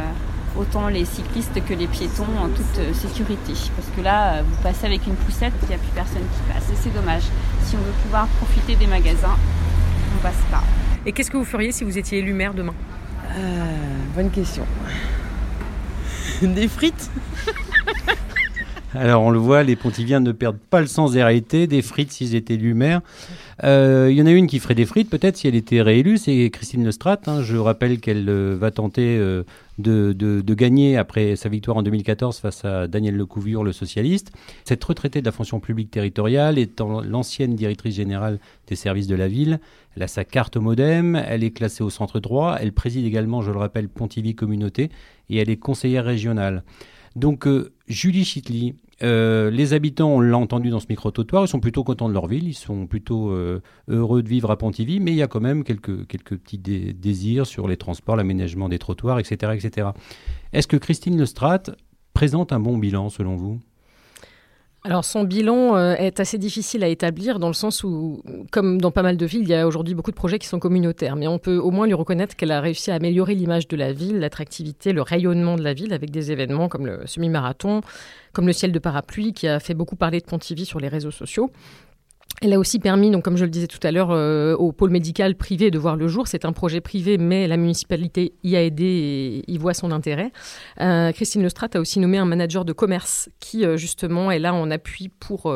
autant 0.58 0.88
les 0.88 1.06
cyclistes 1.06 1.64
que 1.64 1.76
les 1.76 1.86
piétons 1.86 2.26
en 2.44 2.48
toute 2.48 2.80
euh, 2.80 2.94
sécurité. 2.94 3.54
Parce 3.76 3.88
que 3.96 4.02
là, 4.02 4.42
vous 4.42 4.56
passez 4.64 4.88
avec 4.88 5.06
une 5.06 5.16
poussette, 5.16 5.54
il 5.62 5.70
n'y 5.70 5.76
a 5.76 5.78
plus 5.78 5.92
personne 5.94 6.24
qui 6.24 6.54
passe. 6.54 6.68
Et 6.72 6.76
c'est 6.76 6.94
dommage. 6.94 7.24
Si 7.66 7.76
on 7.76 7.80
veut 7.80 7.94
pouvoir 8.04 8.26
profiter 8.40 8.76
des 8.76 8.88
magasins, 8.88 9.38
on 10.18 10.22
passe 10.24 10.42
pas. 10.50 10.64
Et 11.06 11.12
qu'est-ce 11.12 11.30
que 11.30 11.38
vous 11.38 11.46
feriez 11.46 11.72
si 11.72 11.84
vous 11.84 11.98
étiez 12.00 12.18
élu 12.18 12.34
maire 12.34 12.56
demain? 12.56 12.74
Bonne 14.16 14.30
question. 14.30 14.66
des 16.56 16.68
frites 16.68 17.10
Alors 18.94 19.22
on 19.22 19.30
le 19.30 19.40
voit, 19.40 19.64
les 19.64 19.76
Pontiviens 19.76 20.20
ne 20.20 20.32
perdent 20.32 20.58
pas 20.58 20.82
le 20.82 20.88
sens 20.88 21.14
des 21.14 21.24
réalités, 21.24 21.68
des 21.68 21.82
frites 21.82 22.12
s'ils 22.12 22.36
étaient 22.36 22.56
élus 22.56 22.74
maires. 22.74 23.02
Euh, 23.64 24.08
il 24.12 24.18
y 24.18 24.22
en 24.22 24.26
a 24.26 24.32
une 24.32 24.48
qui 24.48 24.60
ferait 24.60 24.76
des 24.76 24.86
frites 24.86 25.10
peut-être 25.10 25.38
si 25.38 25.48
elle 25.48 25.56
était 25.56 25.82
réélue, 25.82 26.18
c'est 26.18 26.50
Christine 26.50 26.84
Lestrade. 26.84 27.20
Hein. 27.28 27.42
Je 27.42 27.58
rappelle 27.58 28.00
qu'elle 28.00 28.28
euh, 28.28 28.58
va 28.60 28.72
tenter 28.72 29.18
euh, 29.18 29.44
de, 29.82 30.54
gagner 30.54 30.98
après 30.98 31.36
sa 31.36 31.50
victoire 31.50 31.78
en 31.78 31.84
2014 31.84 32.40
face 32.40 32.66
à 32.66 32.88
Daniel 32.88 33.16
Lecouvure, 33.16 33.64
le 33.64 33.72
socialiste. 33.72 34.32
Cette 34.64 34.84
retraitée 34.84 35.22
de 35.22 35.26
la 35.26 35.32
fonction 35.32 35.60
publique 35.60 35.92
territoriale 35.92 36.58
étant 36.58 37.02
l'ancienne 37.02 37.56
directrice 37.56 37.96
générale 37.96 38.40
des 38.68 38.76
services 38.76 39.08
de 39.08 39.16
la 39.16 39.28
ville, 39.28 39.60
elle 39.96 40.04
a 40.04 40.08
sa 40.08 40.24
carte 40.24 40.58
au 40.58 40.62
modem, 40.62 41.16
elle 41.28 41.44
est 41.44 41.52
classée 41.52 41.84
au 41.84 41.90
centre 41.90 42.20
droit, 42.20 42.58
elle 42.60 42.72
préside 42.72 43.06
également, 43.06 43.42
je 43.42 43.52
le 43.52 43.58
rappelle, 43.58 43.90
Pontivy 43.90 44.36
Communauté 44.36 44.90
et 45.30 45.38
elle 45.38 45.50
est 45.50 45.58
conseillère 45.58 46.06
régionale. 46.06 46.64
Donc 47.16 47.48
Julie 47.88 48.24
Chitli, 48.24 48.76
euh, 49.04 49.50
les 49.50 49.74
habitants, 49.74 50.10
on 50.10 50.20
l'a 50.20 50.38
entendu 50.38 50.70
dans 50.70 50.80
ce 50.80 50.88
micro-trottoir, 50.90 51.46
ils 51.46 51.48
sont 51.48 51.60
plutôt 51.60 51.84
contents 51.84 52.10
de 52.10 52.14
leur 52.14 52.28
ville, 52.28 52.48
ils 52.48 52.54
sont 52.54 52.88
plutôt 52.88 53.32
euh, 53.32 53.62
heureux 53.88 54.22
de 54.22 54.30
vivre 54.30 54.52
à 54.52 54.58
Pontivy, 54.58 55.00
mais 55.00 55.12
il 55.12 55.18
y 55.18 55.22
a 55.22 55.28
quand 55.28 55.40
même 55.40 55.64
quelques, 55.64 56.08
quelques 56.08 56.38
petits 56.38 56.58
désirs 56.58 57.46
sur 57.46 57.68
les 57.68 57.78
transports, 57.78 58.16
l'aménagement 58.16 58.70
des 58.70 58.80
trottoirs, 58.80 59.20
etc. 59.20 59.54
etc. 59.56 59.90
Est-ce 60.54 60.68
que 60.68 60.78
Christine 60.78 61.18
Lestrade 61.20 61.76
présente 62.14 62.54
un 62.54 62.60
bon 62.60 62.78
bilan 62.78 63.10
selon 63.10 63.36
vous? 63.36 63.60
Alors 64.84 65.06
son 65.06 65.24
bilan 65.24 65.76
euh, 65.76 65.94
est 65.94 66.20
assez 66.20 66.40
difficile 66.40 66.84
à 66.84 66.88
établir 66.88 67.38
dans 67.38 67.48
le 67.48 67.54
sens 67.54 67.84
où, 67.84 68.24
comme 68.50 68.82
dans 68.82 68.90
pas 68.90 69.04
mal 69.04 69.16
de 69.16 69.26
villes, 69.28 69.44
il 69.44 69.50
y 69.50 69.54
a 69.54 69.68
aujourd'hui 69.68 69.94
beaucoup 69.94 70.10
de 70.10 70.16
projets 70.16 70.40
qui 70.40 70.48
sont 70.48 70.58
communautaires, 70.58 71.16
mais 71.16 71.28
on 71.28 71.38
peut 71.38 71.58
au 71.58 71.70
moins 71.70 71.86
lui 71.86 71.94
reconnaître 71.94 72.36
qu'elle 72.36 72.52
a 72.52 72.62
réussi 72.62 72.90
à 72.90 72.96
améliorer 72.96 73.36
l'image 73.36 73.68
de 73.68 73.78
la 73.78 73.94
ville, 73.94 74.20
l'attractivité, 74.20 74.92
le 74.92 75.04
rayonnement 75.04 75.56
de 75.56 75.62
la 75.62 75.76
ville 75.76 75.94
avec 75.94 76.10
des 76.10 76.32
événements 76.32 76.68
comme 76.68 76.88
le 76.88 77.06
semi-marathon, 77.06 77.82
comme 78.34 78.48
le 78.48 78.54
ciel 78.54 78.72
de 78.72 78.80
parapluie 78.80 79.34
qui 79.34 79.48
a 79.48 79.60
fait 79.60 79.76
beaucoup 79.76 79.96
parler 79.96 80.20
de 80.20 80.26
Pontivy 80.26 80.66
sur 80.66 80.80
les 80.80 80.88
réseaux 80.88 81.12
sociaux. 81.12 81.52
Elle 82.42 82.54
a 82.54 82.60
aussi 82.60 82.80
permis, 82.80 83.12
donc 83.12 83.24
comme 83.24 83.38
je 83.38 83.46
le 83.46 83.52
disais 83.52 83.68
tout 83.68 83.80
à 83.84 83.92
l'heure, 83.92 84.10
euh, 84.12 84.56
au 84.56 84.72
pôle 84.72 84.90
médical 84.90 85.36
privé 85.36 85.70
de 85.70 85.78
voir 85.78 85.96
le 85.96 86.08
jour. 86.08 86.28
C'est 86.28 86.46
un 86.46 86.54
projet 86.54 86.82
privé, 86.82 87.18
mais 87.18 87.48
la 87.48 87.58
municipalité 87.58 88.34
y 88.44 88.56
a 88.56 88.64
aidé 88.64 89.44
et 89.48 89.52
y 89.52 89.58
voit 89.58 89.74
son 89.74 89.92
intérêt. 89.92 90.32
Euh, 90.80 91.12
Christine 91.12 91.44
Lestrat 91.44 91.70
a 91.76 91.80
aussi 91.80 92.00
nommé 92.00 92.18
un 92.18 92.26
manager 92.26 92.66
de 92.66 92.74
commerce 92.74 93.30
qui, 93.40 93.66
euh, 93.66 93.78
justement, 93.78 94.32
est 94.32 94.40
là 94.40 94.54
en 94.54 94.72
appui 94.72 95.10
pour 95.10 95.54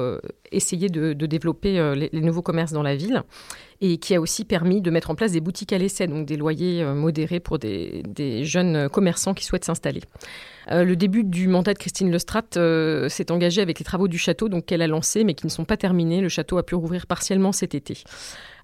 essayer 0.51 0.89
de, 0.89 1.13
développer 1.13 1.95
les, 1.95 2.21
nouveaux 2.21 2.41
commerces 2.41 2.71
dans 2.71 2.83
la 2.83 2.95
ville 2.95 3.23
et 3.81 3.97
qui 3.97 4.15
a 4.15 4.21
aussi 4.21 4.45
permis 4.45 4.81
de 4.81 4.89
mettre 4.89 5.11
en 5.11 5.15
place 5.15 5.31
des 5.31 5.41
boutiques 5.41 5.73
à 5.73 5.77
l'essai, 5.77 6.07
donc 6.07 6.25
des 6.25 6.37
loyers 6.37 6.83
modérés 6.85 7.39
pour 7.39 7.59
des 7.59 8.45
jeunes 8.45 8.89
commerçants 8.89 9.33
qui 9.33 9.45
souhaitent 9.45 9.65
s'installer. 9.65 10.01
Euh, 10.71 10.83
le 10.83 10.95
début 10.95 11.23
du 11.23 11.47
mandat 11.47 11.73
de 11.73 11.79
Christine 11.79 12.11
Lestrat 12.11 12.43
euh, 12.57 13.09
s'est 13.09 13.31
engagé 13.31 13.61
avec 13.61 13.79
les 13.79 13.85
travaux 13.85 14.07
du 14.07 14.17
château, 14.17 14.49
qu'elle 14.61 14.81
a 14.81 14.87
lancé, 14.87 15.23
mais 15.23 15.33
qui 15.33 15.45
ne 15.45 15.51
sont 15.51 15.65
pas 15.65 15.77
terminés. 15.77 16.21
Le 16.21 16.29
château 16.29 16.57
a 16.57 16.63
pu 16.63 16.75
rouvrir 16.75 17.07
partiellement 17.07 17.51
cet 17.51 17.75
été. 17.75 18.03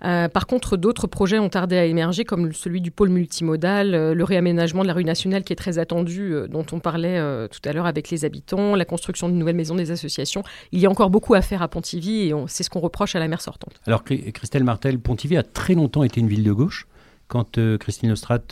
Euh, 0.03 0.27
par 0.29 0.47
contre, 0.47 0.77
d'autres 0.77 1.07
projets 1.07 1.39
ont 1.39 1.49
tardé 1.49 1.77
à 1.77 1.85
émerger, 1.85 2.25
comme 2.25 2.53
celui 2.53 2.81
du 2.81 2.91
pôle 2.91 3.09
multimodal, 3.09 4.13
le 4.13 4.23
réaménagement 4.23 4.81
de 4.81 4.87
la 4.87 4.93
rue 4.93 5.03
nationale 5.03 5.43
qui 5.43 5.53
est 5.53 5.57
très 5.57 5.79
attendu, 5.79 6.33
dont 6.49 6.65
on 6.71 6.79
parlait 6.79 7.19
tout 7.49 7.59
à 7.69 7.73
l'heure 7.73 7.85
avec 7.85 8.09
les 8.09 8.25
habitants, 8.25 8.75
la 8.75 8.85
construction 8.85 9.29
de 9.29 9.33
nouvelles 9.33 9.55
maisons 9.55 9.75
des 9.75 9.91
associations. 9.91 10.43
Il 10.71 10.79
y 10.79 10.85
a 10.85 10.89
encore 10.89 11.09
beaucoup 11.09 11.33
à 11.33 11.41
faire 11.41 11.61
à 11.61 11.67
Pontivy 11.67 12.29
et 12.29 12.33
c'est 12.47 12.63
ce 12.63 12.69
qu'on 12.69 12.79
reproche 12.79 13.15
à 13.15 13.19
la 13.19 13.27
maire 13.27 13.41
sortante. 13.41 13.79
Alors, 13.85 14.03
Christelle 14.03 14.63
Martel, 14.63 14.99
Pontivy 14.99 15.37
a 15.37 15.43
très 15.43 15.75
longtemps 15.75 16.03
été 16.03 16.19
une 16.19 16.27
ville 16.27 16.43
de 16.43 16.53
gauche. 16.53 16.87
quand 17.27 17.59
Christine 17.79 18.09
Lestrade 18.09 18.43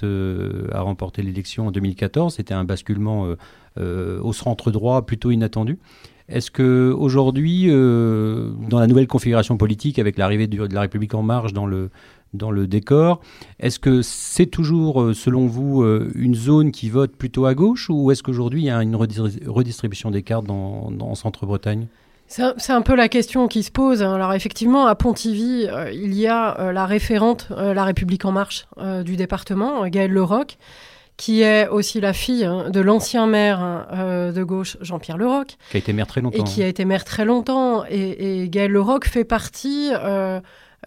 a 0.72 0.82
remporté 0.82 1.22
l'élection 1.22 1.68
en 1.68 1.72
2014. 1.72 2.36
C'était 2.36 2.54
un 2.54 2.64
basculement 2.64 3.28
au 3.78 4.34
centre 4.34 4.72
droit 4.72 5.06
plutôt 5.06 5.32
inattendu. 5.32 5.80
Est-ce 6.30 6.52
que 6.52 6.94
aujourd'hui, 6.96 7.68
dans 7.68 8.80
la 8.80 8.88
nouvelle 8.88 9.08
configuration 9.08 9.58
politique, 9.58 9.98
avec 9.98 10.18
l'arrivée 10.18 10.48
de 10.48 10.74
la 10.74 10.82
République 10.82 11.16
en 11.16 11.24
marche 11.24 11.54
dans 11.54 11.66
le 11.66 11.90
dans 12.34 12.52
décor. 12.52 13.22
Est-ce 13.60 13.80
que 13.80 14.02
c'est 14.02 14.46
toujours, 14.46 15.02
euh, 15.02 15.14
selon 15.14 15.48
vous, 15.48 15.84
euh, 15.84 16.12
une 16.16 16.36
zone 16.36 16.72
qui 16.72 16.90
vote 16.90 17.16
plutôt 17.16 17.46
à 17.46 17.54
gauche 17.54 17.90
ou 17.90 18.12
est-ce 18.12 18.24
qu'aujourd'hui 18.24 18.62
il 18.62 18.66
y 18.66 18.70
a 18.70 18.82
une 18.82 18.96
redistribution 18.96 20.12
des 20.12 20.22
cartes 20.22 20.46
dans, 20.46 21.16
Centre-Bretagne? 21.16 21.88
C'est 22.28 22.74
un 22.74 22.84
peu 22.84 22.94
la 22.94 23.10
question 23.10 23.48
qui 23.48 23.64
se 23.64 23.72
pose. 23.72 24.04
Alors 24.04 24.34
effectivement, 24.34 24.86
à 24.86 24.94
Pontivy, 24.94 25.66
euh, 25.68 25.92
il 25.92 26.14
y 26.14 26.28
a 26.28 26.72
la 26.72 26.86
référente 26.86 27.48
La 27.50 27.84
République 27.84 28.24
en 28.26 28.32
marche 28.32 28.68
du 29.04 29.16
département, 29.16 29.88
Gaëlle 29.88 30.12
Leroc, 30.12 30.58
qui 31.20 31.42
est 31.42 31.68
aussi 31.68 32.00
la 32.00 32.14
fille 32.14 32.46
hein, 32.46 32.70
de 32.70 32.80
l'ancien 32.80 33.28
maire 33.28 33.88
de 33.92 34.44
gauche, 34.44 34.78
Jean-Pierre 34.80 35.18
Leroc. 35.18 35.58
Qui 35.70 35.76
a 35.76 35.80
été 35.80 35.92
maire 35.92 36.08
très 36.08 36.22
longtemps. 36.22 36.40
Et 36.40 36.44
qui 36.46 36.64
a 36.64 36.68
été 36.68 36.86
maire 36.86 37.04
très 37.04 37.26
longtemps. 37.26 37.84
Et, 37.90 38.44
et 38.44 38.50
Gaëlle 38.50 38.72
Leroc 38.72 39.06
fait 39.06 39.26
partie 39.26 39.92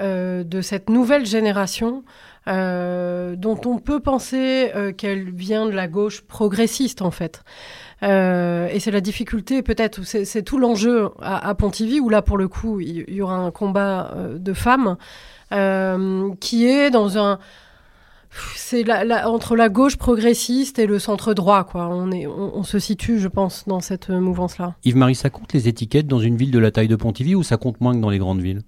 euh, 0.01 0.43
de 0.43 0.63
cette 0.63 0.89
nouvelle 0.89 1.27
génération 1.27 2.03
euh, 2.49 3.37
dont 3.37 3.61
on 3.67 3.77
peut 3.77 4.01
penser 4.01 4.71
euh, 4.75 4.91
qu'elle 4.91 5.31
vient 5.31 5.67
de 5.67 5.73
la 5.73 5.87
gauche 5.87 6.23
progressiste 6.23 7.03
en 7.03 7.11
fait. 7.11 7.43
et 8.01 8.79
c'est 8.81 8.91
la 8.91 9.03
difficulté 9.03 9.63
peut-être, 9.63 10.03
c'est 10.03 10.43
tout 10.43 10.57
l'enjeu 10.57 11.11
à, 11.21 11.55
Pontivy 11.55 12.01
où 12.01 12.09
là 12.09 12.23
pour 12.23 12.39
le 12.39 12.49
coup 12.49 12.81
il 12.81 13.05
y, 13.11 13.21
aura 13.21 13.37
un 13.37 13.51
combat 13.51 14.15
de 14.35 14.53
femmes 14.55 14.97
qui 16.41 16.67
est 16.67 16.91
dans 16.91 17.19
un 17.19 17.39
c'est 18.57 18.85
entre 19.25 19.57
la 19.57 19.69
gauche 19.69 19.97
progressiste 19.97 20.79
et 20.79 20.87
le 20.87 20.99
centre 20.99 21.35
droit, 21.35 21.65
quoi. 21.65 21.89
On, 21.89 22.11
est, 22.11 22.27
on, 22.27 22.63
se 22.63 22.79
situe, 22.79 23.19
je 23.19 23.29
pense, 23.29 23.65
dans 23.67 23.81
cette 23.81 24.09
mouvance-là. 24.09 24.75
Yves-Marie, 24.85 25.15
ça 25.15 25.31
compte 25.31 25.53
les 25.53 25.69
étiquettes 25.69 26.07
dans 26.07 26.21
une 26.21 26.37
ville 26.37 26.51
de 26.51 26.59
la 26.59 26.71
taille 26.71 26.89
de 26.89 26.97
Pontivy 26.97 27.35
ou 27.35 27.43
ça 27.43 27.57
compte 27.57 27.81
moins 27.81 27.95
que 27.95 28.01
dans 28.01 28.11
les 28.11 28.19
grandes 28.19 28.41
villes? 28.41 28.63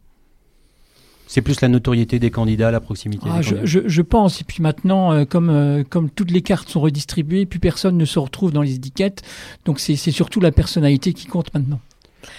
C'est 1.27 1.41
plus 1.41 1.61
la 1.63 1.69
notoriété 1.69 2.19
des 2.19 2.31
candidats, 2.31 2.71
la 2.71 2.81
proximité. 2.81 3.27
Ah, 3.31 3.41
je, 3.41 4.03
pense. 4.03 4.41
Et 4.43 4.45
puis 4.45 4.63
maintenant, 4.63 5.13
euh, 5.13 5.25
comme, 5.25 5.49
euh, 5.49 5.83
comme 5.83 6.11
toutes 6.11 6.31
les 6.31 6.43
cartes 6.43 6.69
sont 6.69 6.81
redistribuées, 6.81 7.47
plus 7.47 7.59
personne 7.59 7.97
ne 7.97 8.05
se 8.05 8.19
retrouve 8.19 8.53
dans 8.53 8.63
les 8.63 8.75
étiquettes. 8.75 9.23
Donc 9.65 9.81
c'est 9.81 9.97
surtout 9.97 10.41
la 10.41 10.53
personnalité 10.53 11.13
qui 11.13 11.27
compte 11.27 11.53
maintenant. 11.55 11.81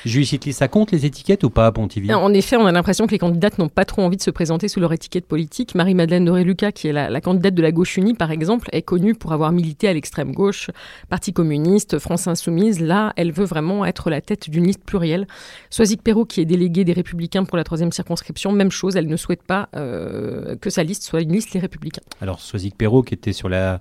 Julie 0.05 0.25
Chitli, 0.25 0.53
ça 0.53 0.67
compte 0.67 0.91
les 0.91 1.05
étiquettes 1.05 1.43
ou 1.43 1.49
pas 1.49 1.65
à 1.65 1.71
Pontivy 1.71 2.13
En 2.13 2.33
effet, 2.33 2.57
on 2.57 2.65
a 2.65 2.71
l'impression 2.71 3.05
que 3.07 3.11
les 3.11 3.19
candidates 3.19 3.57
n'ont 3.57 3.69
pas 3.69 3.85
trop 3.85 4.01
envie 4.01 4.17
de 4.17 4.21
se 4.21 4.31
présenter 4.31 4.67
sous 4.67 4.79
leur 4.79 4.93
étiquette 4.93 5.25
politique. 5.25 5.75
Marie-Madeleine 5.75 6.25
Doré-Lucas, 6.25 6.71
qui 6.71 6.87
est 6.87 6.93
la, 6.93 7.21
candidate 7.21 7.53
de 7.53 7.61
la 7.61 7.71
gauche 7.71 7.97
unie, 7.97 8.13
par 8.13 8.31
exemple, 8.31 8.69
est 8.71 8.81
connue 8.81 9.15
pour 9.15 9.33
avoir 9.33 9.51
milité 9.51 9.87
à 9.87 9.93
l'extrême 9.93 10.31
gauche, 10.31 10.69
Parti 11.09 11.33
communiste, 11.33 11.99
France 11.99 12.27
insoumise. 12.27 12.79
Là, 12.79 13.13
elle 13.15 13.31
veut 13.31 13.45
vraiment 13.45 13.85
être 13.85 14.09
la 14.09 14.21
tête 14.21 14.49
d'une 14.49 14.65
liste 14.65 14.83
plurielle. 14.83 15.27
Soisic 15.69 16.01
Perrault, 16.01 16.25
qui 16.25 16.41
est 16.41 16.45
déléguée 16.45 16.83
des 16.83 16.93
Républicains 16.93 17.43
pour 17.43 17.57
la 17.57 17.63
troisième 17.63 17.91
circonscription, 17.91 18.51
même 18.51 18.71
chose, 18.71 18.95
elle 18.95 19.07
ne 19.07 19.17
souhaite 19.17 19.43
pas 19.43 19.69
euh, 19.75 20.55
que 20.55 20.69
sa 20.69 20.83
liste 20.83 21.03
soit 21.03 21.21
une 21.21 21.31
liste 21.31 21.53
les 21.53 21.59
Républicains. 21.59 22.01
Alors, 22.21 22.39
Soisic 22.39 22.77
Perrault, 22.77 23.03
qui 23.03 23.13
était 23.13 23.33
sur 23.33 23.49
la 23.49 23.79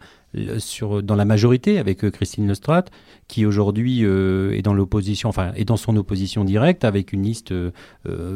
sur, 0.59 1.03
dans 1.03 1.14
la 1.14 1.25
majorité 1.25 1.79
avec 1.79 2.05
euh, 2.05 2.11
Christine 2.11 2.49
Lestrade, 2.49 2.91
qui 3.29 3.47
aujourd'hui 3.47 4.05
euh, 4.05 4.53
est 4.53 4.62
dans 4.62 4.75
l'opposition, 4.75 5.29
enfin 5.29 5.53
est 5.55 5.64
dans 5.64 5.76
son 5.76 5.97
opposition 5.97 6.45
directe 6.45 6.85
avec 6.85 7.12
une 7.12 7.23
liste 7.23 7.53
euh, 7.53 7.71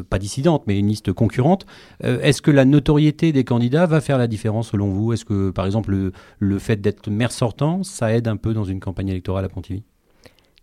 pas 0.09 0.19
dissidente, 0.19 0.63
mais 0.67 0.77
une 0.77 0.87
liste 0.87 1.13
concurrente. 1.13 1.65
Est-ce 2.01 2.41
que 2.41 2.51
la 2.51 2.65
notoriété 2.65 3.31
des 3.31 3.43
candidats 3.43 3.85
va 3.85 4.01
faire 4.01 4.17
la 4.17 4.27
différence 4.27 4.71
selon 4.71 4.89
vous? 4.89 5.13
Est-ce 5.13 5.25
que 5.25 5.51
par 5.51 5.65
exemple 5.65 5.91
le, 5.91 6.11
le 6.39 6.59
fait 6.59 6.77
d'être 6.77 7.09
maire 7.09 7.31
sortant, 7.31 7.83
ça 7.83 8.13
aide 8.13 8.27
un 8.27 8.37
peu 8.37 8.53
dans 8.53 8.63
une 8.63 8.79
campagne 8.79 9.09
électorale 9.09 9.45
à 9.45 9.49
Pontivy? 9.49 9.83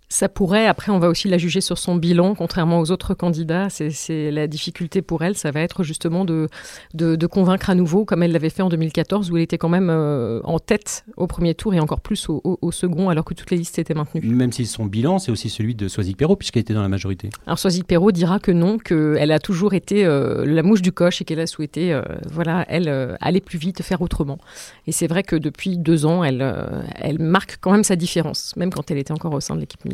Ça 0.08 0.28
pourrait, 0.28 0.66
après 0.66 0.92
on 0.92 0.98
va 0.98 1.08
aussi 1.08 1.28
la 1.28 1.38
juger 1.38 1.60
sur 1.60 1.78
son 1.78 1.96
bilan, 1.96 2.34
contrairement 2.34 2.80
aux 2.80 2.90
autres 2.90 3.14
candidats, 3.14 3.68
c'est 3.70 4.30
la 4.30 4.46
difficulté 4.46 5.02
pour 5.02 5.22
elle, 5.22 5.36
ça 5.36 5.50
va 5.50 5.60
être 5.60 5.82
justement 5.82 6.24
de, 6.24 6.48
de, 6.94 7.26
convaincre 7.26 7.70
à 7.70 7.74
nouveau, 7.74 8.04
comme 8.04 8.22
elle 8.22 8.32
l'avait 8.32 8.50
fait 8.50 8.62
en 8.62 8.68
2014, 8.68 9.30
où 9.30 9.36
elle 9.36 9.42
était 9.42 9.58
quand 9.58 9.68
même 9.68 9.90
euh, 9.90 10.40
en 10.44 10.58
tête 10.58 11.04
au 11.16 11.26
premier 11.26 11.54
tour 11.54 11.74
et 11.74 11.80
encore 11.80 12.00
plus 12.00 12.28
au, 12.28 12.72
second, 12.72 13.08
alors 13.08 13.24
que 13.24 13.34
toutes 13.34 13.50
les 13.50 13.56
listes 13.56 13.78
étaient 13.78 13.94
maintenues. 13.94 14.20
Même 14.22 14.52
si 14.52 14.66
son 14.66 14.86
bilan, 14.86 15.18
c'est 15.18 15.32
aussi 15.32 15.48
celui 15.48 15.74
de 15.74 15.88
Soisic 15.88 16.16
Perrault, 16.16 16.36
puisqu'elle 16.36 16.62
était 16.62 16.74
dans 16.74 16.82
la 16.82 16.88
majorité. 16.88 17.30
Alors 17.46 17.58
Soisic 17.58 17.86
Perrault 17.86 18.12
dira 18.12 18.38
que 18.38 18.52
non, 18.52 18.78
qu'elle 18.78 19.32
a 19.32 19.38
toujours 19.38 19.74
été 19.74 20.04
euh, 20.04 20.44
la 20.46 20.62
mouche 20.62 20.82
du 20.82 20.92
coche 20.92 21.20
et 21.20 21.24
qu'elle 21.24 21.40
a 21.40 21.46
souhaité, 21.46 21.92
euh, 21.92 22.02
voilà, 22.30 22.64
elle, 22.68 23.16
aller 23.20 23.40
plus 23.40 23.58
vite, 23.58 23.82
faire 23.82 24.02
autrement. 24.02 24.38
Et 24.86 24.92
c'est 24.92 25.06
vrai 25.06 25.22
que 25.22 25.36
depuis 25.36 25.78
deux 25.78 26.06
ans, 26.06 26.22
elle, 26.22 26.44
elle 26.96 27.18
marque 27.18 27.58
quand 27.60 27.72
même 27.72 27.84
sa 27.84 27.96
différence, 27.96 28.54
même 28.56 28.70
quand 28.70 28.90
elle 28.90 28.98
était 28.98 29.12
encore 29.12 29.32
au 29.32 29.40
sein 29.40 29.54
de 29.56 29.60
l'équipe 29.60 29.84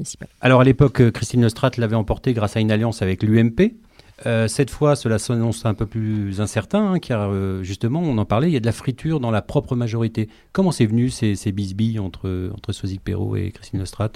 alors 0.40 0.60
à 0.60 0.64
l'époque, 0.64 1.00
euh, 1.00 1.10
Christine 1.10 1.40
Nostrat 1.40 1.72
l'avait 1.78 1.96
emporté 1.96 2.32
grâce 2.32 2.56
à 2.56 2.60
une 2.60 2.70
alliance 2.70 3.02
avec 3.02 3.22
l'UMP. 3.22 3.74
Euh, 4.26 4.46
cette 4.46 4.70
fois, 4.70 4.94
cela 4.94 5.18
s'annonce 5.18 5.66
un 5.66 5.74
peu 5.74 5.86
plus 5.86 6.40
incertain, 6.40 6.92
hein, 6.92 6.98
car 6.98 7.30
euh, 7.32 7.62
justement, 7.62 8.00
on 8.00 8.18
en 8.18 8.24
parlait, 8.24 8.48
il 8.48 8.52
y 8.52 8.56
a 8.56 8.60
de 8.60 8.66
la 8.66 8.72
friture 8.72 9.18
dans 9.18 9.30
la 9.30 9.42
propre 9.42 9.74
majorité. 9.74 10.28
Comment 10.52 10.70
c'est 10.70 10.86
venu 10.86 11.10
ces, 11.10 11.34
ces 11.34 11.50
bisbilles 11.50 11.98
entre, 11.98 12.50
entre 12.54 12.72
Sozik 12.72 13.02
Perrault 13.02 13.36
et 13.36 13.50
Christine 13.50 13.80
Nostrat 13.80 14.12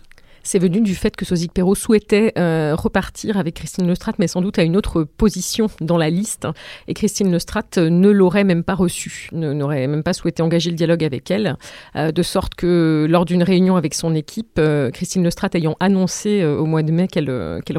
c'est 0.47 0.61
venu 0.61 0.81
du 0.81 0.95
fait 0.95 1.17
que 1.17 1.25
Sozik 1.25 1.53
Perrault 1.53 1.75
souhaitait 1.75 2.33
euh, 2.39 2.75
repartir 2.77 3.37
avec 3.37 3.55
Christine 3.55 3.87
Lestrade, 3.89 4.15
mais 4.19 4.29
sans 4.29 4.41
doute 4.41 4.59
à 4.59 4.63
une 4.63 4.77
autre 4.77 5.03
position 5.03 5.67
dans 5.81 5.99
la 5.99 6.09
liste. 6.09 6.47
Et 6.87 6.95
Christine 6.95 7.33
Lestrade 7.33 7.77
ne 7.77 8.09
l'aurait 8.11 8.45
même 8.45 8.63
pas 8.63 8.75
reçue, 8.75 9.29
n'aurait 9.33 9.87
même 9.89 10.05
pas 10.05 10.13
souhaité 10.13 10.43
engager 10.43 10.71
le 10.71 10.77
dialogue 10.77 11.03
avec 11.03 11.31
elle, 11.31 11.57
euh, 11.97 12.13
de 12.13 12.23
sorte 12.23 12.55
que 12.55 13.07
lors 13.11 13.25
d'une 13.25 13.43
réunion 13.43 13.77
avec 13.77 13.93
son 13.95 14.15
équipe, 14.15 14.59
euh, 14.59 14.91
Christine 14.91 15.25
Lestrade 15.25 15.57
ayant 15.57 15.77
annoncé 15.81 16.45
au 16.45 16.65
mois 16.65 16.83
de 16.83 16.93
mai 16.93 17.09
qu'elle 17.09 17.29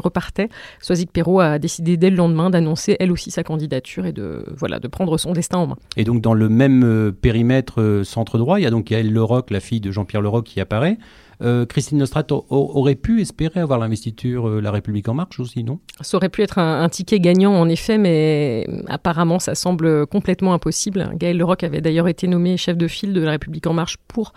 repartait, 0.00 0.50
Sozik 0.80 1.10
Perrault 1.10 1.40
a 1.40 1.58
décidé 1.58 1.96
dès 1.96 2.10
le 2.10 2.16
lendemain 2.16 2.50
d'annoncer 2.50 2.96
elle 3.00 3.12
aussi 3.12 3.30
sa 3.30 3.42
candidature 3.42 4.04
et 4.04 4.12
de, 4.12 4.44
voilà, 4.56 4.78
de 4.78 4.88
prendre 4.88 5.16
son 5.16 5.32
destin 5.32 5.58
en 5.58 5.68
main. 5.68 5.76
Et 5.96 6.04
donc 6.04 6.20
dans 6.20 6.34
le 6.34 6.50
même 6.50 7.12
périmètre 7.22 8.02
centre 8.04 8.36
droit, 8.36 8.60
il 8.60 8.64
y 8.64 8.66
a 8.66 8.70
donc 8.70 8.90
Yael 8.90 9.10
Leroc, 9.10 9.50
la 9.50 9.60
fille 9.60 9.80
de 9.80 9.90
Jean-Pierre 9.90 10.20
Leroc, 10.20 10.44
qui 10.44 10.60
apparaît. 10.60 10.98
Euh, 11.40 11.66
Christine 11.66 11.98
Nostrat 11.98 12.26
aurait 12.30 12.96
pu 12.96 13.20
espérer 13.20 13.60
avoir 13.60 13.78
l'investiture 13.78 14.48
euh, 14.48 14.60
La 14.60 14.72
République 14.72 15.08
en 15.08 15.14
marche 15.14 15.38
aussi, 15.38 15.62
non? 15.62 15.78
Ça 16.00 16.16
aurait 16.16 16.28
pu 16.28 16.42
être 16.42 16.58
un, 16.58 16.88
ticket 16.88 17.20
gagnant 17.20 17.54
en 17.54 17.68
effet, 17.68 17.96
mais 17.96 18.66
apparemment 18.88 19.38
ça 19.38 19.54
semble 19.54 20.06
complètement 20.06 20.52
impossible. 20.52 21.10
Gaël 21.14 21.36
Leroc 21.36 21.62
avait 21.62 21.80
d'ailleurs 21.80 22.08
été 22.08 22.26
nommé 22.26 22.56
chef 22.56 22.76
de 22.76 22.88
file 22.88 23.12
de 23.12 23.20
La 23.20 23.32
République 23.32 23.66
en 23.66 23.72
marche 23.72 23.98
pour 24.08 24.32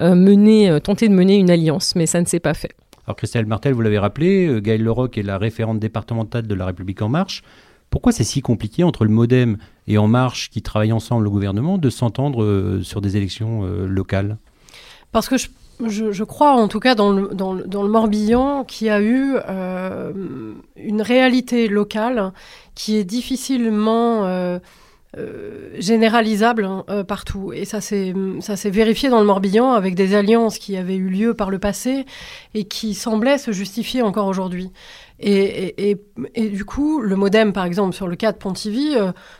euh, 0.00 0.14
mener, 0.14 0.78
tenter 0.80 1.08
de 1.08 1.14
mener 1.14 1.36
une 1.36 1.50
alliance, 1.50 1.96
mais 1.96 2.06
ça 2.06 2.20
ne 2.20 2.26
s'est 2.26 2.40
pas 2.40 2.54
fait. 2.54 2.72
Alors 3.06 3.16
Christelle 3.16 3.46
Martel, 3.46 3.74
vous 3.74 3.82
l'avez 3.82 3.98
rappelé, 3.98 4.60
Gaël 4.62 4.82
Leroc 4.82 5.18
est 5.18 5.22
la 5.22 5.38
référente 5.38 5.80
départementale 5.80 6.46
de 6.46 6.54
La 6.54 6.66
République 6.66 7.02
en 7.02 7.08
marche. 7.08 7.42
Pourquoi 7.90 8.12
c'est 8.12 8.24
si 8.24 8.40
compliqué 8.40 8.82
entre 8.82 9.04
le 9.04 9.10
Modem 9.10 9.58
et 9.86 9.98
En 9.98 10.08
Marche, 10.08 10.50
qui 10.50 10.62
travaillent 10.62 10.92
ensemble 10.92 11.26
au 11.28 11.30
gouvernement, 11.30 11.78
de 11.78 11.90
s'entendre 11.90 12.80
sur 12.82 13.00
des 13.00 13.16
élections 13.16 13.62
locales? 13.86 14.38
Parce 15.14 15.28
que 15.28 15.36
je 15.38 16.24
crois 16.24 16.54
en 16.54 16.66
tout 16.66 16.80
cas 16.80 16.96
dans 16.96 17.12
le, 17.12 17.88
Morbihan 17.88 18.64
qui 18.64 18.90
a 18.90 19.00
eu 19.00 19.36
euh, 19.48 20.12
une 20.74 21.02
réalité 21.02 21.68
locale 21.68 22.32
qui 22.74 22.96
est 22.96 23.04
difficilement 23.04 24.24
euh, 24.24 24.58
euh, 25.16 25.70
généralisable 25.78 26.64
hein, 26.64 26.84
partout. 27.06 27.52
Et 27.52 27.64
ça 27.64 27.80
s'est 27.80 28.12
vérifié 28.70 29.08
dans 29.08 29.20
le 29.20 29.26
Morbihan 29.26 29.70
avec 29.72 29.94
des 29.94 30.16
alliances 30.16 30.58
qui 30.58 30.76
avaient 30.76 30.96
eu 30.96 31.08
lieu 31.08 31.32
par 31.32 31.48
le 31.48 31.60
passé 31.60 32.06
et 32.54 32.64
qui 32.64 32.94
semblaient 32.94 33.38
se 33.38 33.52
justifier 33.52 34.02
encore 34.02 34.26
aujourd'hui. 34.26 34.72
Et, 35.20 35.96
du 36.36 36.64
coup, 36.64 37.00
le 37.00 37.14
modem, 37.14 37.52
par 37.52 37.64
exemple, 37.64 37.94
sur 37.94 38.08
le 38.08 38.16
cas 38.16 38.32
de 38.32 38.36
Pontivy, 38.36 38.96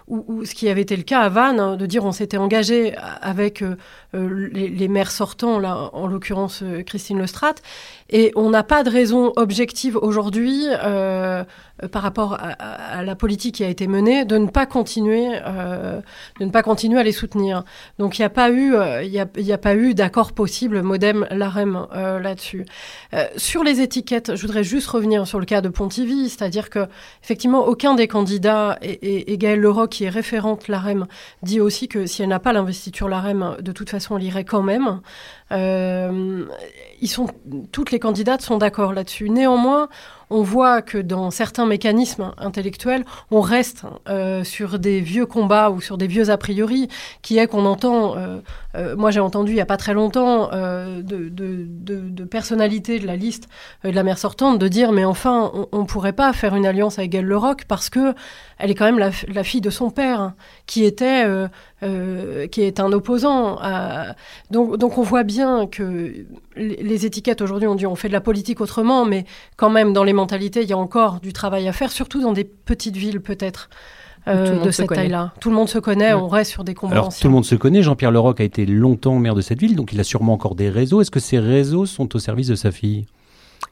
ou, 0.07 0.45
ce 0.45 0.55
qui 0.55 0.69
avait 0.69 0.83
été 0.83 0.97
le 0.97 1.03
cas 1.03 1.21
à 1.21 1.29
Vannes, 1.29 1.59
hein, 1.59 1.77
de 1.77 1.85
dire 1.85 2.05
on 2.05 2.13
s'était 2.13 2.37
engagé 2.37 2.95
avec 3.21 3.65
euh, 4.15 4.25
euh, 4.25 4.51
les, 4.53 4.89
maires 4.89 5.11
sortants, 5.11 5.59
là, 5.59 5.91
en 5.93 6.07
l'occurrence 6.07 6.63
Christine 6.87 7.21
Lestrade, 7.21 7.61
et 8.11 8.33
on 8.37 8.51
n'a 8.51 8.63
pas 8.63 8.83
de 8.83 8.91
raison 8.91 9.33
objective 9.37 9.97
aujourd'hui, 9.97 10.67
par 11.91 12.03
rapport 12.03 12.39
à, 12.39 13.03
la 13.03 13.17
politique 13.17 13.57
qui 13.57 13.65
a 13.65 13.69
été 13.69 13.87
menée, 13.89 14.25
de 14.25 14.39
ne 14.39 14.47
pas 14.47 14.67
continuer, 14.67 15.41
de 16.39 16.45
ne 16.45 16.51
pas 16.51 16.63
continuer 16.63 17.01
à 17.01 17.03
les 17.03 17.13
soutenir. 17.13 17.65
Donc 17.99 18.19
il 18.19 18.23
n'y 18.23 18.27
a 18.27 19.59
pas 19.59 19.75
eu, 19.75 19.95
d'accord 19.95 20.33
possible 20.33 20.83
modem 20.83 21.27
l'AREM 21.31 21.87
là-dessus. 21.93 22.67
sur 23.37 23.65
les 23.65 23.81
étiquettes, 23.81 24.37
je 24.37 24.43
voudrais 24.43 24.65
juste 24.65 24.87
revenir 24.89 25.27
sur 25.27 25.41
le 25.41 25.47
cas 25.47 25.63
de 25.63 25.69
Pontivy, 25.69 26.29
c'est-à-dire 26.29 26.71
que 26.71 26.87
effectivement 27.23 27.67
aucun 27.67 27.95
des 27.95 28.07
candidats 28.07 28.79
et, 28.83 29.33
et, 29.33 29.39
Gaëlle 29.39 29.61
Leroc 29.61 29.91
qui 29.91 30.05
est 30.05 30.11
référente 30.11 30.69
l'AREM 30.69 31.07
dit 31.43 31.61
aussi 31.61 31.89
que 31.89 32.07
si 32.07 32.23
elle 32.23 32.29
n'a 32.29 32.39
pas 32.39 32.53
l'investiture 32.53 33.09
l'AREM, 33.09 33.57
de 33.61 33.73
toute 33.73 33.91
façon 33.91 34.04
elle 34.13 34.23
irait 34.25 34.45
quand 34.45 34.63
même. 34.63 35.01
Euh, 35.53 36.47
ils 37.01 37.09
sont 37.09 37.27
toutes 37.71 37.91
les 37.91 37.99
candidates 37.99 38.41
sont 38.41 38.57
d'accord 38.57 38.93
là-dessus. 38.93 39.29
Néanmoins, 39.29 39.89
on 40.31 40.43
voit 40.43 40.81
que 40.81 40.97
dans 40.97 41.31
certains 41.31 41.67
mécanismes 41.67 42.33
intellectuels, 42.39 43.05
on 43.31 43.43
reste 43.43 43.85
euh, 44.09 44.43
sur 44.43 44.79
des 44.79 45.01
vieux 45.01 45.27
combats 45.27 45.71
ou 45.71 45.83
sur 45.83 45.99
des 45.99 46.07
vieux 46.07 46.31
a 46.31 46.39
priori, 46.39 46.89
qui 47.21 47.37
est 47.37 47.47
qu'on 47.47 47.67
entend, 47.67 48.17
euh, 48.17 48.97
moi 48.97 49.11
j'ai 49.11 49.21
entendu 49.21 49.53
il 49.53 49.57
n'y 49.57 49.61
a 49.61 49.67
pas 49.67 49.77
très 49.77 49.93
longtemps, 49.93 50.49
de, 50.49 51.03
de, 51.03 51.67
de, 51.69 52.25
personnalités 52.25 52.99
de 52.99 53.07
la 53.07 53.17
liste 53.17 53.49
de 53.85 53.91
la 53.91 54.03
mère 54.03 54.19
sortante 54.19 54.59
de 54.59 54.67
dire 54.67 54.93
mais 54.93 55.05
enfin 55.05 55.53
on 55.73 55.81
ne 55.81 55.85
pourrait 55.85 56.13
pas 56.13 56.33
faire 56.33 56.57
une 56.57 56.67
alliance 56.67 56.99
avec 56.99 57.15
Elle 57.15 57.27
Leroc 57.27 57.65
parce 57.67 57.91
que 57.91 58.15
elle 58.59 58.71
est 58.71 58.75
quand 58.75 58.87
même 58.87 58.99
la, 58.99 59.45
fille 59.45 59.61
de 59.61 59.71
son 59.71 59.91
père 59.91 60.21
hein, 60.21 60.35
qui 60.67 60.85
était 60.85 61.27
qui 61.83 62.63
est 62.63 62.81
un 62.81 62.93
opposant. 62.93 63.59
Donc 64.51 64.99
on 64.99 65.03
voit 65.03 65.23
bien 65.23 65.34
que 65.71 66.13
les 66.57 67.07
étiquettes 67.07 67.43
aujourd'hui 67.43 67.69
on 67.69 67.75
dit 67.75 67.87
on 67.87 67.95
fait 67.95 68.09
de 68.09 68.13
la 68.13 68.21
politique 68.21 68.61
autrement, 68.61 69.05
mais 69.05 69.25
quand 69.57 69.71
même 69.71 69.93
dans 69.93 70.05
les 70.05 70.13
mentalité, 70.15 70.63
il 70.63 70.69
y 70.69 70.73
a 70.73 70.79
encore 70.79 71.21
du 71.21 71.33
travail 71.33 71.69
à 71.69 71.73
faire, 71.73 71.93
surtout 71.93 72.21
dans 72.21 72.33
des 72.33 72.45
petites 72.45 72.97
villes 72.97 73.21
peut-être. 73.21 73.69
Euh, 74.27 74.65
de 74.65 74.71
cette 74.71 74.89
taille-là. 74.89 75.35
Tout 75.39 75.51
le 75.51 75.57
monde 75.57 75.69
se 75.69 75.79
connaît, 75.79 76.15
on 76.15 76.29
reste 76.29 76.51
sur 76.51 76.65
des 76.65 76.73
combats 76.73 76.95
Alors, 76.95 77.15
Tout 77.15 77.27
le 77.27 77.33
monde 77.35 77.45
se 77.45 77.57
connaît. 77.57 77.83
Jean-Pierre 77.83 78.11
Leroc 78.11 78.41
a 78.41 78.45
été 78.45 78.65
longtemps 78.65 79.19
maire 79.19 79.35
de 79.35 79.43
cette 79.43 79.61
ville, 79.61 79.77
donc 79.77 79.93
il 79.93 80.01
a 80.01 80.05
sûrement 80.05 80.33
encore 80.33 80.55
des 80.55 80.71
réseaux. 80.71 81.03
Est-ce 81.03 81.11
que 81.11 81.21
ces 81.21 81.39
réseaux 81.39 81.85
sont 81.85 82.17
au 82.17 82.19
service 82.19 82.49
de 82.49 82.55
sa 82.55 82.71
fille? 82.71 83.05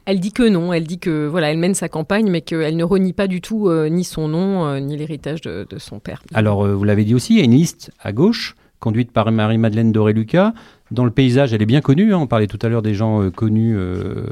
Elle 0.05 0.19
dit 0.19 0.31
que 0.31 0.47
non, 0.47 0.71
elle 0.71 0.83
dit 0.85 0.99
que 0.99 1.25
voilà, 1.25 1.49
elle 1.49 1.57
mène 1.57 1.73
sa 1.73 1.89
campagne, 1.89 2.29
mais 2.29 2.41
qu'elle 2.41 2.77
ne 2.77 2.83
renie 2.83 3.13
pas 3.13 3.25
du 3.25 3.41
tout 3.41 3.67
euh, 3.67 3.89
ni 3.89 4.03
son 4.03 4.27
nom, 4.27 4.65
euh, 4.65 4.79
ni 4.79 4.95
l'héritage 4.95 5.41
de, 5.41 5.65
son 5.79 5.97
père. 5.99 6.21
Alors, 6.35 6.67
vous 6.67 6.83
l'avez 6.83 7.03
dit 7.03 7.15
aussi, 7.15 7.33
il 7.33 7.39
y 7.39 7.41
a 7.41 7.45
une 7.45 7.55
liste 7.55 7.89
à 7.99 8.11
gauche, 8.11 8.55
conduite 8.83 9.13
par 9.13 9.31
Marie-Madeleine 9.31 9.93
Doré-Lucas, 9.93 10.53
dans 10.91 11.05
le 11.05 11.11
paysage, 11.11 11.53
elle 11.53 11.61
est 11.61 11.65
bien 11.65 11.79
connue. 11.79 12.13
Hein. 12.13 12.19
On 12.19 12.27
parlait 12.27 12.47
tout 12.47 12.59
à 12.61 12.67
l'heure 12.67 12.81
des 12.81 12.93
gens 12.93 13.21
euh, 13.21 13.31
connus 13.31 13.75
euh, 13.77 14.25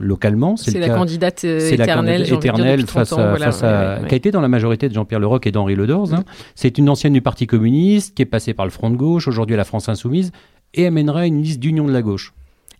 localement. 0.00 0.56
C'est 0.56 0.78
la, 0.78 0.88
candidate 0.88 1.44
euh, 1.44 1.70
éternelle, 1.70 2.32
éternelle 2.32 2.86
face 2.86 3.12
à, 3.12 3.36
face 3.36 3.62
à 3.62 3.98
qui 4.08 4.14
a 4.14 4.16
été 4.16 4.30
dans 4.30 4.40
la 4.40 4.48
majorité 4.48 4.88
de 4.88 4.94
Jean-Pierre 4.94 5.20
Leroc 5.20 5.46
et 5.46 5.52
d'Henri 5.52 5.74
Ledors. 5.74 6.14
Hein. 6.14 6.24
C'est 6.54 6.78
une 6.78 6.88
ancienne 6.88 7.12
du 7.12 7.20
Parti 7.20 7.46
communiste 7.46 8.16
qui 8.16 8.22
est 8.22 8.26
passée 8.26 8.54
par 8.54 8.64
le 8.64 8.70
Front 8.70 8.90
de 8.90 8.96
gauche, 8.96 9.28
aujourd'hui 9.28 9.54
à 9.54 9.58
la 9.58 9.64
France 9.64 9.90
insoumise, 9.90 10.32
et 10.72 10.86
amènera 10.86 11.26
une 11.26 11.42
liste 11.42 11.60
d'union 11.60 11.86
de 11.86 11.92
la 11.92 12.00
gauche. 12.00 12.32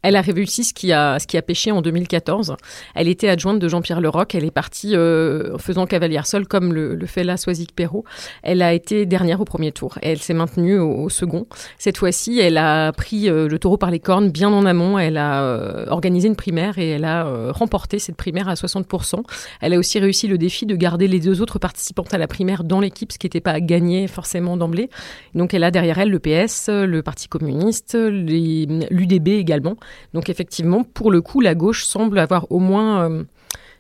Elle 0.05 0.17
a 0.17 0.21
réussi 0.21 0.65
ce 0.65 0.75
qui 0.75 0.93
a, 0.93 1.19
ce 1.19 1.27
qui 1.27 1.37
a 1.39 1.43
pêché 1.43 1.73
en 1.73 1.81
2014. 1.83 2.57
Elle 2.95 3.09
était 3.09 3.29
adjointe 3.29 3.59
de 3.59 3.69
Jean-Pierre 3.69 4.03
Leroc. 4.03 4.35
Elle 4.35 4.45
est 4.45 4.51
partie 4.51 4.95
euh, 4.95 5.57
faisant 5.59 5.87
cavalière 5.87 6.27
seule, 6.27 6.47
comme 6.47 6.73
le, 6.73 6.95
le 6.95 7.07
fait 7.07 7.25
la 7.25 7.39
Soisic 7.39 7.75
Perrault. 7.75 8.05
Elle 8.43 8.63
a 8.63 8.75
été 8.75 9.07
dernière 9.07 9.41
au 9.41 9.45
premier 9.45 9.73
tour 9.73 9.99
et 10.03 10.11
elle 10.11 10.19
s'est 10.19 10.35
maintenue 10.35 10.79
au, 10.79 11.09
second. 11.09 11.47
Cette 11.79 11.97
fois-ci, 11.97 12.39
elle 12.39 12.59
a 12.59 12.93
pris 12.93 13.29
euh, 13.29 13.49
le 13.49 13.59
taureau 13.59 13.77
par 13.77 13.91
les 13.91 14.01
cornes 14.01 14.31
bien 14.31 14.53
en 14.53 14.67
amont. 14.67 14.99
Elle 14.99 15.17
a 15.17 15.43
euh, 15.43 15.87
organisé 15.89 16.29
une 16.29 16.37
primaire 16.37 16.79
et 16.79 16.91
elle 16.91 17.05
a 17.05 17.27
euh, 17.27 17.53
remporté 17.53 17.99
cette 17.99 18.17
primaire 18.17 18.49
à 18.49 18.55
60%. 18.55 19.23
Elle 19.61 19.73
a 19.73 19.79
aussi 19.79 19.99
réussi 19.99 20.29
le 20.29 20.39
défi 20.39 20.67
de 20.67 20.77
garder 20.77 21.09
les 21.09 21.21
deux 21.21 21.41
autres 21.41 21.59
participantes 21.59 22.13
à 22.13 22.19
la 22.19 22.27
primaire 22.27 22.65
dans 22.65 22.81
l'équipe, 22.81 23.13
ce 23.13 23.19
qui 23.19 23.27
n'était 23.27 23.41
pas 23.41 23.53
à 23.53 23.61
gagner 23.61 24.07
forcément 24.07 24.57
d'emblée. 24.57 24.91
Donc 25.35 25.55
elle 25.55 25.65
a 25.65 25.71
derrière 25.71 25.99
elle 25.99 26.11
le 26.11 26.19
PS, 26.19 26.69
le 26.69 27.03
Parti 27.03 27.29
communiste, 27.29 27.97
l'UDB 27.97 29.29
également. 29.29 29.77
Donc 30.13 30.29
effectivement, 30.29 30.85
pour 30.85 31.11
le 31.11 31.21
coup, 31.21 31.41
la 31.41 31.55
gauche 31.55 31.85
semble 31.85 32.19
avoir 32.19 32.51
au 32.51 32.59
moins... 32.59 33.11
Euh, 33.11 33.25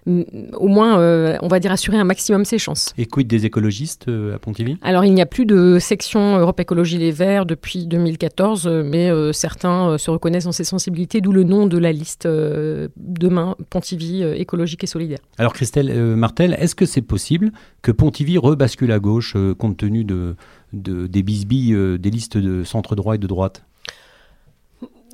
au 0.06 0.68
moins, 0.68 0.98
euh, 0.98 1.38
on 1.40 1.48
va 1.48 1.60
dire, 1.60 1.72
assurer 1.72 1.96
un 1.96 2.04
maximum 2.04 2.44
ses 2.44 2.58
chances. 2.58 2.92
Et 2.98 3.06
quid 3.06 3.26
des 3.26 3.46
écologistes 3.46 4.08
euh, 4.08 4.34
à 4.34 4.38
Pontivy? 4.38 4.76
Alors, 4.82 5.04
il 5.04 5.14
n'y 5.14 5.22
a 5.22 5.26
plus 5.26 5.46
de 5.46 5.78
section 5.80 6.36
Europe 6.38 6.60
Écologie 6.60 6.98
Les 6.98 7.10
Verts 7.10 7.46
depuis 7.46 7.86
2014, 7.86 8.66
mais 8.84 9.10
certains 9.32 9.96
se 9.96 10.10
reconnaissent 10.10 10.44
dans 10.44 10.52
ces 10.52 10.64
sensibilités, 10.64 11.20
d'où 11.20 11.32
le 11.32 11.44
nom 11.44 11.66
de 11.66 11.78
la 11.78 11.92
liste 11.92 12.26
demain, 12.26 13.56
Pontivy 13.70 14.22
écologique 14.22 14.84
et 14.84 14.86
solidaire. 14.86 15.20
Alors, 15.38 15.54
Christelle 15.54 15.92
Martel, 16.16 16.54
est-ce 16.60 16.74
que 16.74 16.84
c'est 16.84 17.02
possible 17.02 17.52
que 17.82 17.90
Pontivy 17.90 18.36
rebascule 18.36 18.92
à 18.92 18.98
gauche 18.98 19.36
compte 19.58 19.78
tenu 19.78 20.04
de, 20.04 20.36
de 20.72 21.06
des 21.06 21.22
bisbilles 21.22 21.98
des 21.98 22.10
listes 22.10 22.36
de 22.36 22.62
centre 22.64 22.94
droit 22.94 23.14
et 23.14 23.18
de 23.18 23.26
droite? 23.26 23.64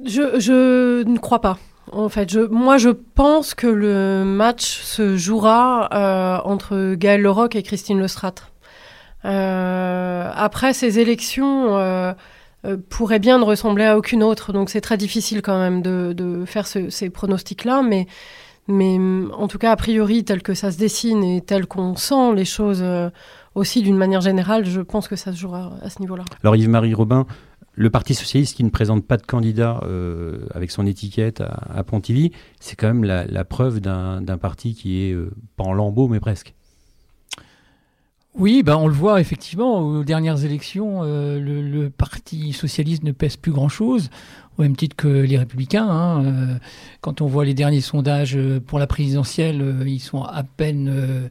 Je, 0.05 1.03
ne 1.03 1.19
crois 1.19 1.41
pas. 1.41 1.59
En 1.93 2.09
fait, 2.09 2.35
moi, 2.51 2.79
je 2.79 2.91
pense 2.91 3.55
que 3.55 3.67
le 3.67 4.25
match 4.25 4.81
se 4.83 5.17
jouera 5.17 5.89
euh, 5.93 6.39
entre 6.45 6.95
Gaël 6.95 7.23
Leroc 7.23 7.57
et 7.57 7.63
Christine 7.63 8.01
Lestrade. 8.01 8.41
Euh, 9.25 10.31
après, 10.35 10.73
ces 10.73 10.99
élections 10.99 11.77
euh, 11.77 12.13
pourraient 12.89 13.19
bien 13.19 13.39
ne 13.39 13.45
ressembler 13.45 13.85
à 13.85 13.99
aucune 13.99 14.23
autre, 14.23 14.53
donc 14.53 14.71
c'est 14.71 14.81
très 14.81 14.97
difficile 14.97 15.43
quand 15.43 15.59
même 15.59 15.83
de, 15.83 16.45
faire 16.47 16.67
ces 16.67 17.11
pronostics-là, 17.11 17.83
mais, 17.83 18.07
mais 18.69 18.99
en 19.37 19.49
tout 19.49 19.59
cas, 19.59 19.73
a 19.73 19.77
priori, 19.77 20.25
tel 20.25 20.43
que 20.43 20.55
ça 20.55 20.71
se 20.71 20.79
dessine 20.79 21.25
et 21.25 21.41
tel 21.41 21.67
qu'on 21.67 21.97
sent 21.97 22.35
les 22.35 22.45
choses 22.45 22.85
aussi 23.55 23.83
d'une 23.83 23.97
manière 23.97 24.21
générale, 24.21 24.65
je 24.65 24.81
pense 24.81 25.09
que 25.09 25.17
ça 25.17 25.33
se 25.33 25.39
jouera 25.39 25.73
à 25.83 25.91
ce 25.91 26.01
niveau-là. 26.01 26.25
Alors 26.43 26.57
Yves-Marie 26.57 26.95
Robin, 26.95 27.27
le 27.81 27.89
Parti 27.89 28.15
socialiste 28.15 28.57
qui 28.57 28.63
ne 28.63 28.69
présente 28.69 29.07
pas 29.07 29.17
de 29.17 29.25
candidat 29.25 29.81
euh, 29.85 30.45
avec 30.53 30.71
son 30.71 30.87
étiquette 30.87 31.41
à, 31.41 31.83
Pontivy, 31.83 32.31
c'est 32.61 32.77
quand 32.77 32.89
même 32.89 33.05
la, 33.05 33.45
preuve 33.47 33.81
d'un 33.81 34.39
parti 34.39 34.75
qui 34.75 35.03
est 35.03 35.13
euh, 35.13 35.31
pas 35.57 35.65
en 35.65 35.73
lambeaux, 35.73 36.07
mais 36.07 36.21
presque. 36.21 36.53
Oui, 38.35 38.63
ben 38.63 38.77
on 38.77 38.87
le 38.87 38.93
voit 38.93 39.19
effectivement 39.19 39.81
aux 39.81 40.05
dernières 40.05 40.45
élections, 40.45 41.01
euh, 41.05 41.41
le, 41.41 41.89
Parti 41.89 42.53
socialiste 42.53 43.03
ne 43.03 43.13
pèse 43.13 43.39
plus 43.39 43.51
grand-chose 43.51 44.11
au 44.61 44.63
même 44.63 44.77
titre 44.77 44.95
que 44.95 45.09
les 45.09 45.39
républicains. 45.39 45.89
Hein, 45.89 46.25
euh, 46.25 46.55
quand 47.01 47.23
on 47.23 47.27
voit 47.27 47.47
les 47.47 47.55
derniers 47.55 47.81
sondages 47.81 48.37
euh, 48.37 48.61
pour 48.61 48.79
la 48.79 48.87
présidentielle, 48.87 49.63
euh, 49.63 49.85
ils 49.87 50.01
sont 50.01 50.23
à 50.23 50.43
peine, 50.43 51.31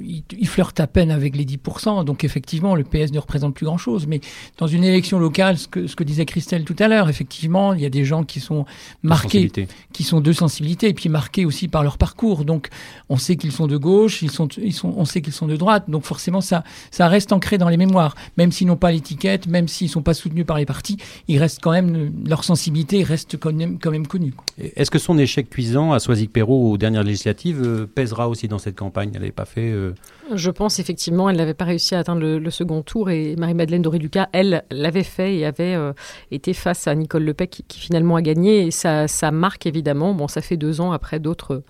ils, 0.00 0.48
flirtent 0.48 0.80
à 0.80 0.86
peine 0.86 1.10
avec 1.10 1.36
les 1.36 1.44
10%. 1.44 2.04
Donc 2.04 2.24
effectivement, 2.24 2.74
le 2.74 2.84
PS 2.84 3.12
ne 3.12 3.18
représente 3.18 3.54
plus 3.54 3.66
grand-chose. 3.66 4.06
Mais 4.06 4.20
dans 4.56 4.66
une 4.66 4.82
élection 4.82 5.18
locale, 5.18 5.58
ce 5.58 5.68
que, 5.68 5.86
ce 5.86 5.94
que 5.94 6.04
disait 6.04 6.24
Christelle 6.24 6.64
tout 6.64 6.76
à 6.78 6.88
l'heure, 6.88 7.10
effectivement, 7.10 7.74
il 7.74 7.82
y 7.82 7.86
a 7.86 7.90
des 7.90 8.04
gens 8.04 8.24
qui 8.24 8.40
sont 8.40 8.64
marqués, 9.02 9.52
qui 9.92 10.04
sont 10.04 10.22
de 10.22 10.32
sensibilité, 10.32 10.88
et 10.88 10.94
puis 10.94 11.10
marqués 11.10 11.44
aussi 11.44 11.68
par 11.68 11.82
leur 11.82 11.98
parcours. 11.98 12.46
Donc 12.46 12.68
on 13.10 13.18
sait 13.18 13.36
qu'ils 13.36 13.52
sont 13.52 13.66
de 13.66 13.76
gauche, 13.76 14.22
ils 14.22 14.30
sont, 14.30 14.48
ils 14.56 14.72
sont, 14.72 14.94
on 14.96 15.04
sait 15.04 15.20
qu'ils 15.20 15.34
sont 15.34 15.46
de 15.46 15.56
droite. 15.56 15.84
Donc 15.88 16.04
forcément, 16.04 16.40
ça, 16.40 16.64
ça 16.90 17.08
reste 17.08 17.30
ancré 17.32 17.58
dans 17.58 17.68
les 17.68 17.76
mémoires, 17.76 18.14
même 18.38 18.52
s'ils 18.52 18.66
n'ont 18.66 18.76
pas 18.76 18.90
l'étiquette, 18.90 19.46
même 19.46 19.68
s'ils 19.68 19.90
sont 19.90 20.02
pas 20.02 20.14
soutenus 20.14 20.46
par 20.46 20.56
les 20.56 20.64
partis 20.64 20.96
ils 21.28 21.38
restent 21.38 21.60
quand 21.60 21.72
même, 21.72 22.12
leur 22.26 22.44
sensibilité 22.44 23.02
reste 23.02 23.36
quand 23.36 23.52
même, 23.52 23.78
quand 23.80 23.90
même 23.90 24.06
connue. 24.06 24.34
Est-ce 24.58 24.90
que 24.90 24.98
son 24.98 25.18
échec 25.18 25.50
cuisant 25.50 25.92
à 25.92 25.98
Soisic-Perrault 25.98 26.70
aux 26.70 26.78
dernières 26.78 27.02
législatives 27.02 27.62
euh, 27.64 27.86
pèsera 27.86 28.28
aussi 28.28 28.46
dans 28.46 28.58
cette 28.58 28.76
campagne? 28.76 29.10
Elle 29.12 29.20
n'avait 29.20 29.32
pas 29.32 29.44
fait. 29.44 29.70
Euh, 29.70 29.92
Je 30.34 30.50
pense 30.50 30.78
effectivement, 30.78 31.28
elle 31.28 31.36
n'avait 31.36 31.54
pas 31.54 31.64
réussi 31.64 31.94
à 31.94 31.98
atteindre 31.98 32.20
le, 32.20 32.50
second 32.50 32.82
tour 32.82 33.10
et 33.10 33.34
Marie-Madeleine 33.36 33.82
Doré-Lucas, 33.82 34.28
elle, 34.32 34.64
l'avait 34.70 35.02
fait 35.02 35.36
et 35.36 35.46
avait 35.46 35.74
euh, 35.74 35.92
été 36.30 36.52
face 36.52 36.86
à 36.86 36.94
Nicole 36.94 37.24
Lepec 37.24 37.50
qui, 37.50 37.62
qui, 37.64 37.80
finalement 37.80 38.16
a 38.16 38.22
gagné. 38.22 38.66
Et 38.66 38.70
ça, 38.70 39.08
ça 39.08 39.32
marque 39.32 39.66
évidemment, 39.66 40.14
bon, 40.14 40.28
ça 40.28 40.42
fait 40.42 40.56
deux 40.56 40.80
ans 40.80 40.92
après 40.92 41.18
d'autres. 41.18 41.64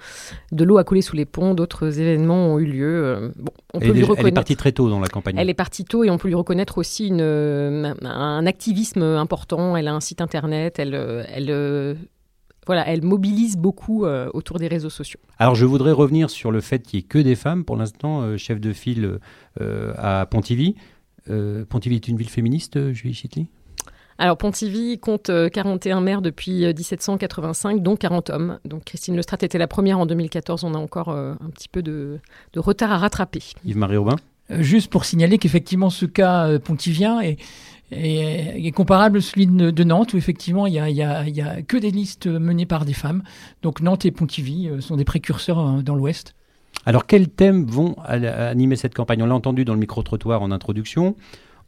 De 0.53 0.65
l'eau 0.65 0.77
a 0.77 0.85
coulé 0.85 1.01
sous 1.01 1.17
les 1.17 1.25
ponts, 1.25 1.55
d'autres 1.55 1.99
événements 1.99 2.53
ont 2.53 2.59
eu 2.59 2.67
lieu. 2.67 3.33
Bon, 3.37 3.53
on 3.73 3.81
peut 3.81 3.87
lui 3.87 4.03
reconnaître. 4.03 4.21
Elle 4.21 4.29
est 4.29 4.33
partie 4.33 4.57
très 4.57 4.73
tôt 4.73 4.91
dans 4.91 5.01
la 5.01 5.09
campagne. 5.09 5.37
Elle 5.39 5.49
est 5.49 5.55
partie 5.55 5.85
tôt 5.85 6.05
et 6.05 6.11
on 6.11 6.19
peut 6.19 6.29
lui 6.29 6.35
reconnaître 6.35 6.77
aussi 6.77 7.09
une, 7.09 7.95
un 8.03 8.47
activisme 8.47 9.03
important 9.03 9.36
elle 9.77 9.89
a 9.89 9.95
un 9.95 10.01
site 10.01 10.21
internet, 10.21 10.79
elle, 10.79 10.95
euh, 10.95 11.25
elle, 11.29 11.51
euh, 11.51 11.95
voilà, 12.67 12.87
elle 12.89 13.03
mobilise 13.03 13.57
beaucoup 13.57 14.05
euh, 14.05 14.29
autour 14.35 14.59
des 14.59 14.69
réseaux 14.69 14.91
sociaux. 14.91 15.21
Alors 15.39 15.55
je 15.55 15.65
voudrais 15.65 15.93
revenir 15.93 16.31
sur 16.31 16.51
le 16.51 16.61
fait 16.61 16.81
qu'il 16.81 16.99
n'y 16.99 17.05
ait 17.05 17.09
que 17.09 17.19
des 17.19 17.37
femmes 17.37 17.65
pour 17.65 17.77
l'instant, 17.77 18.37
chef 18.37 18.61
de 18.61 18.73
file 18.73 19.19
à 19.59 20.27
Pontivy. 20.27 20.77
Pontivy 21.69 21.97
est 21.97 22.09
une 22.09 22.17
ville 22.17 22.31
féministe, 22.31 22.93
Julie 22.93 23.15
Chitli 23.15 23.47
alors 24.19 24.39
Pontivy 24.39 24.99
compte 24.99 25.31
41 25.53 26.01
maires 26.01 26.23
depuis 26.23 26.65
1785, 26.65 27.83
dont 27.83 27.97
40 27.97 28.31
hommes. 28.31 28.59
Donc 28.65 28.85
Christine 28.85 29.15
Lestrade 29.15 29.43
était 29.43 29.59
la 29.59 29.69
première 29.69 29.99
en 29.99 30.07
2014. 30.07 30.65
On 30.65 30.73
a 30.73 30.79
encore 30.79 31.11
un 31.11 31.51
petit 31.53 31.69
peu 31.69 31.83
de, 31.83 32.19
retard 32.57 32.93
à 32.93 32.97
rattraper. 32.97 33.43
Yves-Marie 33.67 33.99
Aubin? 33.99 34.17
Juste 34.51 34.91
pour 34.91 35.05
signaler 35.05 35.39
qu'effectivement 35.39 35.91
ce 35.91 36.07
cas 36.07 36.59
pontivien 36.61 37.21
est, 37.21 38.73
comparable 38.73 39.19
à 39.19 39.21
celui 39.21 39.47
de, 39.47 39.85
Nantes, 39.85 40.15
où 40.15 40.17
effectivement 40.17 40.67
il 40.67 40.73
n'y 40.73 41.03
a, 41.03 41.21
a, 41.21 41.63
que 41.63 41.77
des 41.77 41.91
listes 41.91 42.27
menées 42.27 42.67
par 42.67 42.85
des 42.85 42.93
femmes. 42.93 43.23
Donc 43.63 43.81
Nantes 43.81 44.05
et 44.05 44.11
Pontivy 44.11 44.69
euh, 44.69 44.81
sont 44.81 44.97
des 44.97 45.05
précurseurs 45.05 45.59
hein, 45.59 45.83
dans 45.85 45.95
l'Ouest. 45.95 46.35
Alors 46.85 47.07
quels 47.07 47.29
thèmes 47.29 47.65
vont 47.65 47.97
animer 48.05 48.77
cette 48.77 48.95
campagne? 48.95 49.23
On 49.23 49.27
l'a 49.27 49.35
entendu 49.35 49.65
dans 49.65 49.75
le 49.75 49.81
micro-trottoir 49.81 50.43
en 50.43 50.53
introduction. 50.53 51.17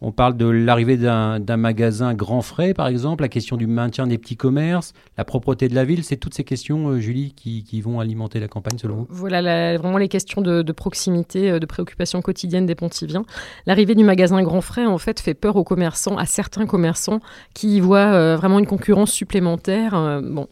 On 0.01 0.13
parle 0.13 0.37
de 0.37 0.47
l'arrivée 0.47 0.97
d'un 0.97 1.57
magasin 1.57 2.15
grand 2.15 2.41
frais, 2.41 2.73
par 2.73 2.87
exemple, 2.87 3.23
la 3.23 3.29
question 3.29 3.57
du 3.57 3.67
maintien 3.67 4.07
des 4.07 4.17
petits 4.17 4.37
commerces, 4.37 4.93
la 5.17 5.25
propreté 5.25 5.69
de 5.69 5.75
la 5.75 5.85
ville. 5.85 6.05
C'est 6.05 6.17
toutes 6.17 6.35
ces 6.35 6.45
questions, 6.45 6.89
euh, 6.89 6.99
Julie, 7.01 7.35
qui, 7.35 7.81
vont 7.81 7.99
alimenter 7.99 8.39
la 8.39 8.49
campagne, 8.49 8.79
selon 8.79 8.97
vous? 8.97 9.07
Voilà, 9.11 9.77
vraiment 9.77 9.99
les 9.99 10.09
questions 10.09 10.41
de, 10.41 10.73
proximité, 10.73 11.51
euh, 11.51 11.59
de 11.59 11.67
préoccupation 11.67 12.23
quotidienne 12.23 12.67
des 12.67 12.77
Pontiviens. 12.77 13.25
L'arrivée 13.67 13.97
du 13.97 14.05
magasin 14.05 14.41
grand 14.43 14.61
frais, 14.61 14.87
en 14.87 14.99
fait, 14.99 15.19
fait 15.19 15.35
peur 15.35 15.57
aux 15.57 15.65
commerçants, 15.65 16.17
à 16.17 16.27
certains 16.27 16.67
commerçants 16.67 17.21
qui 17.55 17.77
y 17.77 17.81
voient 17.81 18.13
euh, 18.13 18.37
vraiment 18.37 18.61
une 18.61 18.67
concurrence 18.67 19.11
supplémentaire. 19.11 20.21
bon. 20.23 20.47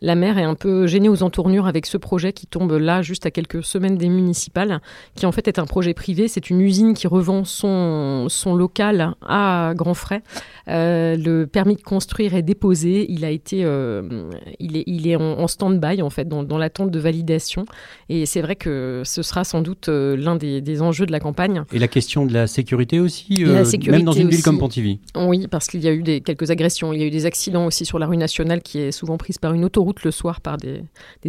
La 0.00 0.14
maire 0.14 0.38
est 0.38 0.44
un 0.44 0.54
peu 0.54 0.86
gênée 0.86 1.08
aux 1.08 1.22
entournures 1.22 1.66
avec 1.66 1.86
ce 1.86 1.96
projet 1.96 2.32
qui 2.32 2.46
tombe 2.46 2.72
là 2.72 3.02
juste 3.02 3.26
à 3.26 3.30
quelques 3.30 3.64
semaines 3.64 3.96
des 3.96 4.08
municipales, 4.08 4.80
qui 5.14 5.26
en 5.26 5.32
fait 5.32 5.48
est 5.48 5.58
un 5.58 5.66
projet 5.66 5.94
privé. 5.94 6.28
C'est 6.28 6.50
une 6.50 6.60
usine 6.60 6.94
qui 6.94 7.06
revend 7.06 7.44
son, 7.44 8.28
son 8.28 8.54
local 8.54 9.14
à 9.26 9.72
grands 9.74 9.94
frais. 9.94 10.22
Euh, 10.68 11.16
le 11.16 11.46
permis 11.46 11.76
de 11.76 11.82
construire 11.82 12.34
est 12.34 12.42
déposé. 12.42 13.06
Il 13.08 13.24
a 13.24 13.30
été, 13.30 13.64
euh, 13.64 14.30
il 14.58 14.76
est, 14.76 14.84
il 14.86 15.06
est 15.08 15.16
en, 15.16 15.46
stand-by 15.46 16.02
en 16.02 16.10
fait, 16.10 16.28
dans, 16.28 16.58
l'attente 16.58 16.90
de 16.90 16.98
validation. 16.98 17.64
Et 18.08 18.26
c'est 18.26 18.42
vrai 18.42 18.56
que 18.56 19.02
ce 19.04 19.22
sera 19.22 19.44
sans 19.44 19.60
doute 19.60 19.88
euh, 19.88 20.16
l'un 20.16 20.36
des, 20.36 20.82
enjeux 20.82 21.06
de 21.06 21.12
la 21.12 21.20
campagne. 21.20 21.64
Et 21.72 21.78
la 21.78 21.88
question 21.88 22.26
de 22.26 22.32
la 22.32 22.46
sécurité 22.46 23.00
aussi, 23.00 23.44
même 23.88 24.02
dans 24.02 24.12
une 24.12 24.28
ville 24.28 24.42
comme 24.42 24.58
Pontivy. 24.58 25.00
Oui, 25.16 25.46
parce 25.48 25.68
qu'il 25.68 25.80
y 25.80 25.88
a 25.88 25.92
eu 25.92 26.02
des, 26.02 26.20
quelques 26.20 26.50
agressions, 26.50 26.92
il 26.92 27.00
y 27.00 27.02
a 27.02 27.06
eu 27.06 27.10
des 27.10 27.26
accidents 27.26 27.66
aussi 27.66 27.84
sur 27.84 27.98
la 27.98 28.06
rue 28.06 28.16
nationale 28.16 28.60
qui 28.62 28.78
est 28.78 28.92
souvent 28.92 29.16
prise 29.16 29.38
par 29.38 29.54
une 29.54 29.64
autoroute 29.64 29.85
le 30.04 30.10
soir 30.10 30.40
par 30.40 30.56
des, 30.56 30.84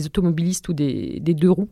automobilistes 0.06 0.70
ou 0.70 0.74
des, 0.74 1.20
deux 1.20 1.52
roues. 1.52 1.70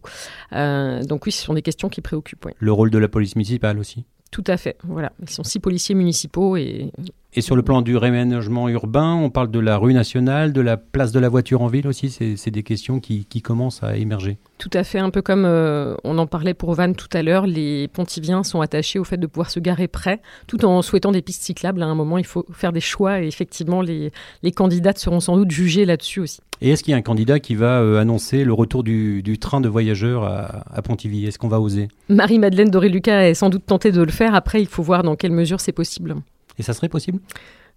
donc 0.51 1.25
oui, 1.25 1.31
ce 1.31 1.43
sont 1.43 1.53
des 1.53 1.61
questions 1.61 1.89
qui 1.89 2.01
préoccupent. 2.01 2.47
Le 2.57 2.71
rôle 2.71 2.89
de 2.89 2.97
la 2.97 3.07
police 3.07 3.35
municipale 3.35 3.79
aussi? 3.79 4.05
Tout 4.31 4.43
à 4.47 4.57
fait. 4.57 4.77
Voilà, 4.83 5.13
ils 5.21 5.29
sont 5.29 5.43
six 5.43 5.59
policiers 5.59 5.95
municipaux 5.95 6.57
et 6.57 6.91
et 7.37 7.41
sur 7.41 7.57
le 7.57 7.63
plan 7.63 7.81
du 7.81 7.97
réménagement 7.97 8.69
urbain, 8.69 9.13
on 9.13 9.29
parle 9.29 9.51
de 9.51 9.59
la 9.59 9.77
rue 9.77 9.93
nationale, 9.93 10.53
de 10.53 10.61
la 10.61 10.77
place 10.77 11.11
de 11.11 11.19
la 11.19 11.27
voiture 11.27 11.61
en 11.61 11.67
ville 11.67 11.85
aussi. 11.85 12.09
C'est 12.09 12.51
des 12.51 12.63
questions 12.63 13.01
qui, 13.01 13.25
commencent 13.43 13.83
à 13.83 13.97
émerger. 13.97 14.37
Tout 14.57 14.69
à 14.73 14.83
fait. 14.83 14.97
Un 14.97 15.09
peu 15.09 15.21
comme 15.21 15.43
euh, 15.45 15.95
on 16.03 16.17
en 16.17 16.25
parlait 16.25 16.53
pour 16.53 16.73
Vannes 16.73 16.95
tout 16.95 17.09
à 17.11 17.21
l'heure, 17.21 17.45
les 17.45 17.89
pontiviens 17.89 18.43
sont 18.43 18.61
attachés 18.61 18.97
au 18.97 19.03
fait 19.03 19.17
de 19.17 19.27
pouvoir 19.27 19.51
se 19.51 19.59
garer 19.59 19.87
près, 19.87 20.21
tout 20.47 20.63
en 20.63 20.81
souhaitant 20.81 21.11
des 21.11 21.21
pistes 21.21 21.43
cyclables. 21.43 21.83
À 21.83 21.85
un 21.85 21.93
moment, 21.93 22.17
il 22.17 22.25
faut 22.25 22.45
faire 22.53 22.71
des 22.71 22.79
choix 22.79 23.21
et 23.21 23.27
effectivement, 23.27 23.81
les, 23.81 24.11
les 24.41 24.51
candidats 24.51 24.93
seront 24.95 25.19
sans 25.19 25.35
doute 25.35 25.51
jugés 25.51 25.85
là-dessus 25.85 26.21
aussi. 26.21 26.39
Et 26.61 26.69
est-ce 26.69 26.83
qu'il 26.83 26.91
y 26.91 26.93
a 26.93 26.97
un 26.97 27.01
candidat 27.01 27.39
qui 27.39 27.55
va 27.55 27.81
euh, 27.81 27.99
annoncer 27.99 28.45
le 28.45 28.53
retour 28.53 28.83
du, 28.83 29.37
train 29.39 29.59
de 29.59 29.67
voyageurs 29.67 30.23
à, 30.23 30.63
à 30.73 30.81
Pontivy? 30.81 31.25
Est-ce 31.25 31.37
qu'on 31.37 31.49
va 31.49 31.59
oser? 31.59 31.89
Marie-Madeleine 32.07 32.69
Doré-Lucas 32.69 33.27
est 33.27 33.33
sans 33.33 33.49
doute 33.49 33.65
tentée 33.65 33.91
de 33.91 34.01
le 34.01 34.11
faire. 34.11 34.33
Après, 34.33 34.61
il 34.61 34.67
faut 34.67 34.83
voir 34.83 35.03
dans 35.03 35.17
quelle 35.17 35.33
mesure 35.33 35.59
c'est 35.59 35.73
possible. 35.73 36.15
Et 36.57 36.63
ça 36.63 36.73
serait 36.73 36.89
possible? 36.89 37.19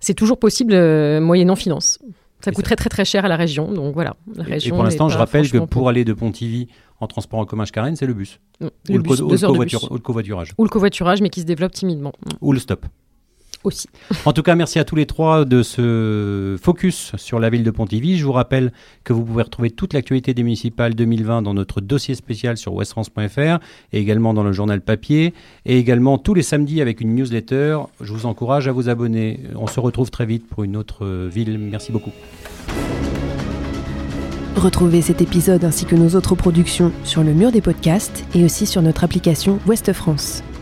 C'est 0.00 0.14
toujours 0.14 0.38
possible 0.38 0.74
euh, 0.74 1.20
moyennant 1.20 1.56
finance. 1.56 1.98
Ça 2.40 2.52
coûterait 2.52 2.76
très 2.76 2.88
très 2.88 3.04
cher 3.04 3.24
à 3.24 3.28
la 3.28 3.34
région, 3.34 3.72
donc 3.72 3.94
voilà. 3.94 4.14
La 4.36 4.44
région 4.44 4.74
et 4.74 4.76
pour 4.76 4.84
l'instant, 4.84 5.08
je 5.08 5.18
rappelle 5.18 5.50
que 5.50 5.58
pour, 5.58 5.88
aller 5.88 6.04
de 6.04 6.12
Pontivy 6.12 6.68
en 7.00 7.08
transport 7.08 7.40
en 7.40 7.46
commun 7.46 7.64
Carène, 7.64 7.96
c'est 7.96 8.06
le 8.06 8.14
bus. 8.14 8.38
Mm. 8.60 8.66
ou, 8.66 8.98
le, 8.98 9.98
covoiturage. 9.98 10.54
Ou 10.56 10.64
le 10.64 10.68
covoiturage, 10.68 11.20
mais 11.20 11.30
qui 11.30 11.40
se 11.40 11.46
développe 11.46 11.72
timidement. 11.72 12.12
Ou 12.40 12.52
le 12.52 12.60
stop 12.60 12.86
aussi. 13.64 13.88
En 14.24 14.32
tout 14.32 14.42
cas, 14.42 14.54
merci 14.54 14.78
à 14.78 14.84
tous 14.84 14.94
les 14.94 15.06
trois 15.06 15.44
de 15.44 15.62
ce 15.62 16.56
focus 16.60 17.12
sur 17.16 17.38
la 17.38 17.50
ville 17.50 17.64
de 17.64 17.70
Pontivy. 17.70 18.18
Je 18.18 18.24
vous 18.24 18.32
rappelle 18.32 18.72
que 19.04 19.12
vous 19.12 19.24
pouvez 19.24 19.42
retrouver 19.42 19.70
toute 19.70 19.92
l'actualité 19.92 20.34
des 20.34 20.42
municipales 20.42 20.94
2020 20.94 21.42
dans 21.42 21.54
notre 21.54 21.80
dossier 21.80 22.14
spécial 22.14 22.56
sur 22.56 22.74
westfrance.fr 22.74 23.58
et 23.92 24.00
également 24.00 24.34
dans 24.34 24.44
le 24.44 24.52
journal 24.52 24.80
papier 24.80 25.34
et 25.66 25.78
également 25.78 26.18
tous 26.18 26.34
les 26.34 26.42
samedis 26.42 26.80
avec 26.80 27.00
une 27.00 27.14
newsletter. 27.14 27.78
Je 28.00 28.12
vous 28.12 28.26
encourage 28.26 28.68
à 28.68 28.72
vous 28.72 28.88
abonner. 28.88 29.40
On 29.56 29.66
se 29.66 29.80
retrouve 29.80 30.10
très 30.10 30.26
vite 30.26 30.46
pour 30.48 30.64
une 30.64 30.76
autre 30.76 31.26
ville. 31.28 31.58
Merci 31.58 31.92
beaucoup. 31.92 32.12
Retrouvez 34.58 35.02
cet 35.02 35.22
épisode 35.22 35.64
ainsi 35.64 35.84
que 35.84 35.94
nos 35.94 36.16
autres 36.16 36.34
productions 36.34 36.90
sur 37.04 37.22
le 37.22 37.32
mur 37.32 37.52
des 37.52 37.60
podcasts 37.60 38.24
et 38.34 38.44
aussi 38.44 38.66
sur 38.66 38.82
notre 38.82 39.04
application 39.04 39.60
Ouest 39.66 39.92
France. 39.92 40.42